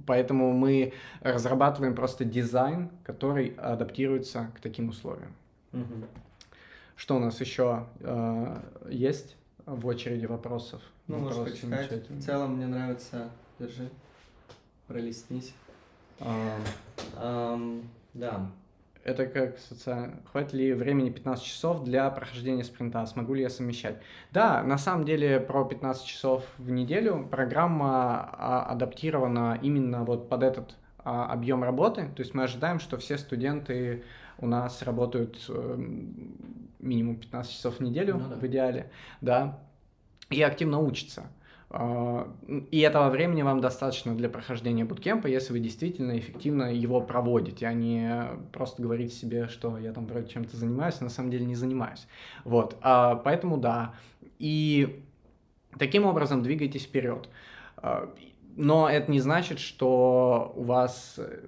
[0.06, 5.34] поэтому мы разрабатываем просто дизайн, который адаптируется к таким условиям.
[5.72, 6.06] Мгм.
[6.96, 9.36] Что у нас еще э, есть
[9.66, 10.82] в очереди вопросов?
[11.08, 12.10] Ну, можешь Вопросы почитать.
[12.10, 13.30] В целом мне нравится.
[13.58, 13.88] Держи.
[14.86, 15.54] Пролистнись.
[16.20, 16.58] А,
[17.16, 17.82] Ам,
[18.14, 18.50] да.
[19.04, 20.20] Это как социально...
[20.30, 23.04] Хватит ли времени 15 часов для прохождения спринта?
[23.06, 23.96] Смогу ли я совмещать?
[24.30, 30.44] Да, на самом деле про 15 часов в неделю программа а, адаптирована именно вот под
[30.44, 32.10] этот а, объем работы.
[32.14, 34.04] То есть мы ожидаем, что все студенты
[34.38, 36.36] у нас работают эм,
[36.78, 38.36] минимум 15 часов в неделю Ну да.
[38.36, 38.90] в идеале,
[39.20, 39.58] да,
[40.30, 41.24] и активно учатся.
[41.74, 42.28] А,
[42.70, 47.72] И этого времени вам достаточно для прохождения буткемпа, если вы действительно эффективно его проводите, а
[47.72, 51.54] не просто говорите себе, что я там вроде чем-то занимаюсь, а на самом деле не
[51.54, 52.06] занимаюсь.
[52.44, 53.94] Вот, А, поэтому да.
[54.38, 55.02] И
[55.78, 57.28] таким образом двигайтесь вперед.
[57.78, 58.12] А,
[58.56, 61.46] Но это не значит, что у вас э,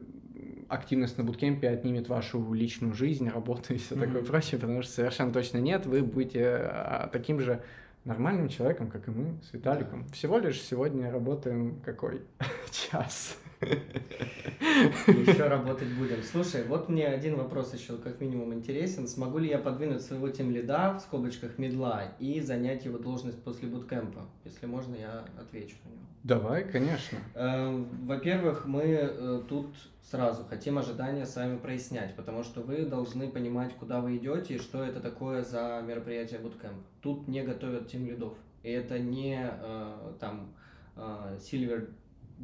[0.70, 5.30] активность на буткемпе отнимет вашу личную жизнь, работу и все такое прочее, потому что совершенно
[5.32, 5.84] точно нет.
[5.84, 6.72] Вы будете
[7.12, 7.62] таким же
[8.04, 10.06] нормальным человеком, как и мы, с Виталиком.
[10.08, 12.22] Всего лишь сегодня работаем какой?
[12.70, 13.38] час.
[15.06, 16.22] Еще работать будем.
[16.22, 19.06] Слушай, вот мне один вопрос еще как минимум интересен.
[19.06, 23.68] Смогу ли я подвинуть своего тем лида в скобочках медла и занять его должность после
[23.68, 24.22] буткемпа?
[24.44, 26.04] Если можно, я отвечу на него.
[26.24, 27.18] Давай, конечно.
[27.34, 33.74] Эм, во-первых, мы э, тут сразу хотим ожидания сами прояснять, потому что вы должны понимать,
[33.74, 36.82] куда вы идете и что это такое за мероприятие буткемп.
[37.02, 38.34] Тут не готовят тем лидов.
[38.62, 40.54] И это не э, там
[40.96, 41.90] э, Silver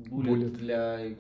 [0.09, 0.51] Bullet.
[0.51, 1.15] для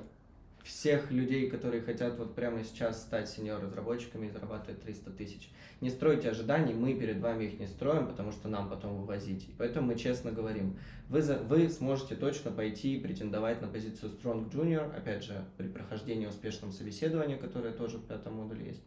[0.62, 5.50] всех людей, которые хотят вот прямо сейчас стать сеньор-разработчиками и зарабатывать 300 тысяч.
[5.80, 9.48] Не стройте ожиданий, мы перед вами их не строим, потому что нам потом вывозить.
[9.48, 10.76] И поэтому мы честно говорим,
[11.08, 15.68] вы, за, вы сможете точно пойти и претендовать на позицию Strong Junior, опять же, при
[15.68, 18.82] прохождении успешного собеседования, которое тоже в пятом модуле есть.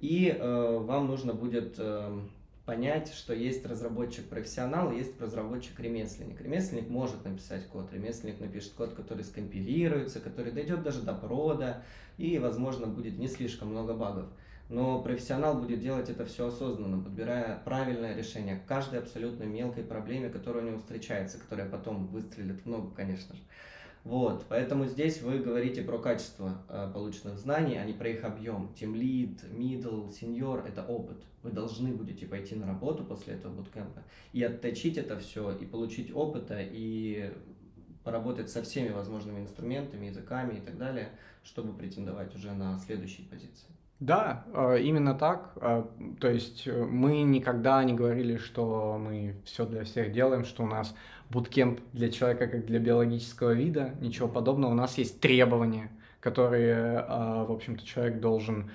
[0.00, 2.20] И э, вам нужно будет э,
[2.66, 6.40] понять, что есть разработчик-профессионал, есть разработчик-ремесленник.
[6.40, 11.84] Ремесленник может написать код, ремесленник напишет код, который скомпилируется, который дойдет даже до прода,
[12.18, 14.26] и, возможно, будет не слишком много багов.
[14.68, 20.28] Но профессионал будет делать это все осознанно, подбирая правильное решение к каждой абсолютно мелкой проблеме,
[20.28, 23.42] которая у него встречается, которая потом выстрелит в ногу, конечно же.
[24.06, 28.72] Вот, поэтому здесь вы говорите про качество э, полученных знаний, а не про их объем.
[28.80, 31.16] Team lead, middle, senior– это опыт.
[31.42, 36.14] Вы должны будете пойти на работу после этого буткемпа и отточить это все, и получить
[36.14, 37.32] опыта, и
[38.04, 41.10] поработать со всеми возможными инструментами, языками и так далее,
[41.42, 43.66] чтобы претендовать уже на следующие позиции.
[44.00, 45.52] Да, э, именно так.
[45.56, 45.84] Э,
[46.20, 50.66] То есть э, мы никогда не говорили, что мы все для всех делаем, что у
[50.66, 50.94] нас
[51.30, 54.72] буткемп для человека как для биологического вида, ничего подобного.
[54.72, 55.90] У нас есть требования,
[56.20, 58.70] которые, в общем-то, человек должен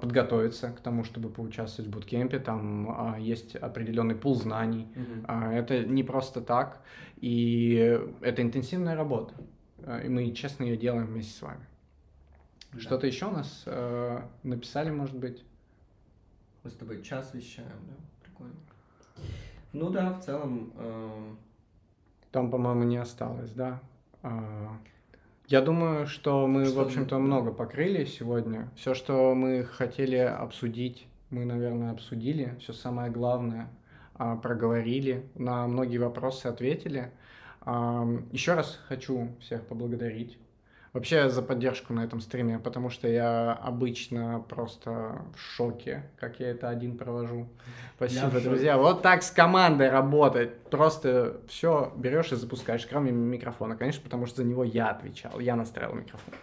[0.00, 2.40] подготовиться к тому, чтобы поучаствовать в буткемпе.
[2.40, 4.88] Там есть определенный пул знаний.
[5.26, 6.82] А, Это не просто так,
[7.20, 9.34] и это интенсивная работа.
[10.04, 11.64] И мы честно ее делаем вместе с вами.
[12.72, 12.80] Да.
[12.80, 15.44] Что-то еще у нас э, написали, может быть?
[16.64, 17.94] Мы с тобой час вещаем, да?
[18.24, 18.54] Прикольно.
[19.72, 21.34] Ну да, в целом, э,
[22.30, 23.80] Там, по-моему, не осталось, да?
[24.22, 24.76] А,
[25.46, 28.68] Я думаю, что мы, Что в общем-то, мы- много покрыли сегодня.
[28.76, 32.54] Все, что мы хотели обсудить, мы, наверное, обсудили.
[32.60, 33.68] Все самое главное
[34.14, 35.24] а, проговорили.
[35.36, 37.10] На многие вопросы ответили.
[38.32, 40.38] Еще раз хочу всех поблагодарить.
[40.92, 46.48] Вообще за поддержку на этом стриме, потому что я обычно просто в шоке, как я
[46.48, 47.46] это один провожу.
[47.96, 48.78] Спасибо, друзья.
[48.78, 50.58] Вот так с командой работать.
[50.70, 55.56] Просто все берешь и запускаешь, кроме микрофона, конечно, потому что за него я отвечал, я
[55.56, 56.34] настраивал микрофон.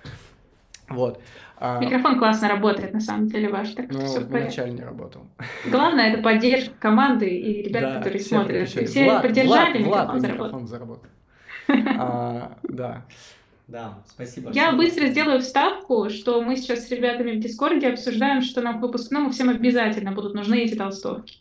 [0.89, 1.19] Вот.
[1.57, 5.25] А, Микрофон классно работает, на самом деле, ваш, так что ну, все вначале не работал.
[5.65, 8.69] Главное, это поддержка команды и ребят, Да, которые все смотрят.
[8.69, 10.45] Все Влад, поддержали, Влад, Влад, микрофон и заработал.
[10.45, 11.09] микрофон заработал.
[11.99, 13.05] А, Да.
[13.68, 14.51] Да, спасибо.
[14.51, 14.78] Я всем.
[14.78, 19.32] быстро сделаю вставку, что мы сейчас с ребятами в Дискорде обсуждаем, что нам к выпускному
[19.32, 21.39] всем обязательно будут нужны эти толстовки.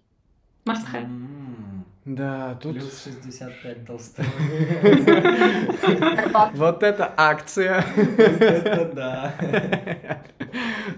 [0.66, 1.04] Must have.
[1.04, 4.26] М, Да, тут Плюс 65 толстых.
[6.54, 7.84] вот эта акция.
[7.96, 9.34] Это да.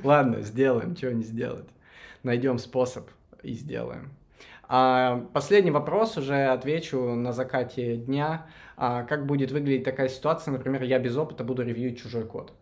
[0.04, 1.66] Ладно, сделаем, чего не сделать.
[2.22, 3.08] Найдем способ
[3.42, 4.10] и сделаем.
[4.68, 8.46] А, последний вопрос уже отвечу на закате дня.
[8.76, 12.52] А, как будет выглядеть такая ситуация, например, я без опыта буду ревьюить чужой код.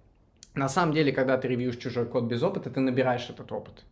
[0.55, 3.85] На самом деле, когда ты ревьюешь чужой код без опыта, ты набираешь этот опыт.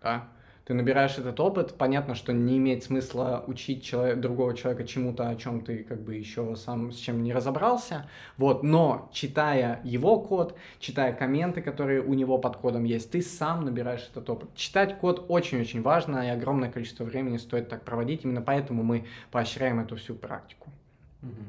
[0.00, 0.28] Да?
[0.66, 5.36] Ты набираешь этот опыт, понятно, что не имеет смысла учить человека, другого человека чему-то, о
[5.36, 10.56] чем ты как бы еще сам с чем не разобрался, вот, но читая его код,
[10.80, 14.52] читая комменты, которые у него под кодом есть, ты сам набираешь этот опыт.
[14.56, 19.78] Читать код очень-очень важно, и огромное количество времени стоит так проводить, именно поэтому мы поощряем
[19.78, 20.68] эту всю практику.
[21.22, 21.46] Мгм.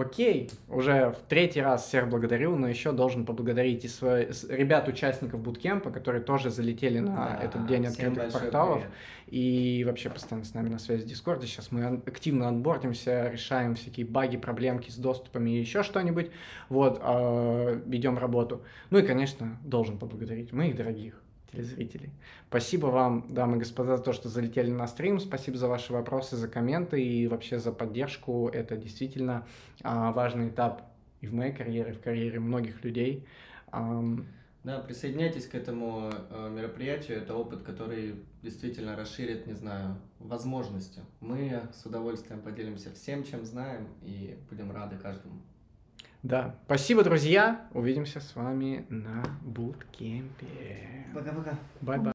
[0.00, 5.40] Окей, уже в третий раз всех благодарю, но еще должен поблагодарить и свои, ребят, участников
[5.40, 8.78] буткемпа, которые тоже залетели на Да, этот день открытых порталов.
[8.82, 8.92] привет.
[9.26, 11.46] И вообще постоянно с нами на связи в Дискорде.
[11.46, 16.30] Сейчас мы активно отбордимся, решаем всякие баги, проблемки с доступами и еще что-нибудь.
[16.70, 18.62] Вот, а, ведем работу.
[18.88, 21.20] Ну и, конечно, должен поблагодарить моих дорогих
[21.52, 22.10] телезрителей.
[22.48, 25.20] Спасибо вам, дамы и господа, за то, что залетели на стрим.
[25.20, 28.48] Спасибо за ваши вопросы, за комменты и вообще за поддержку.
[28.48, 29.46] Это действительно
[29.82, 30.82] а, важный этап
[31.20, 33.26] и в моей карьере, и в карьере многих людей.
[33.70, 34.26] Ам,
[34.64, 37.18] Да, присоединяйтесь к этому э, мероприятию.
[37.18, 41.00] Это опыт, который действительно расширит, не знаю, возможности.
[41.20, 45.40] Мы с удовольствием поделимся всем, чем знаем, и будем рады каждому.
[46.22, 47.66] Да, спасибо, друзья.
[47.72, 51.06] Увидимся с вами на буткемпе.
[51.14, 51.58] Пока-пока.
[51.80, 52.04] Bye-bye.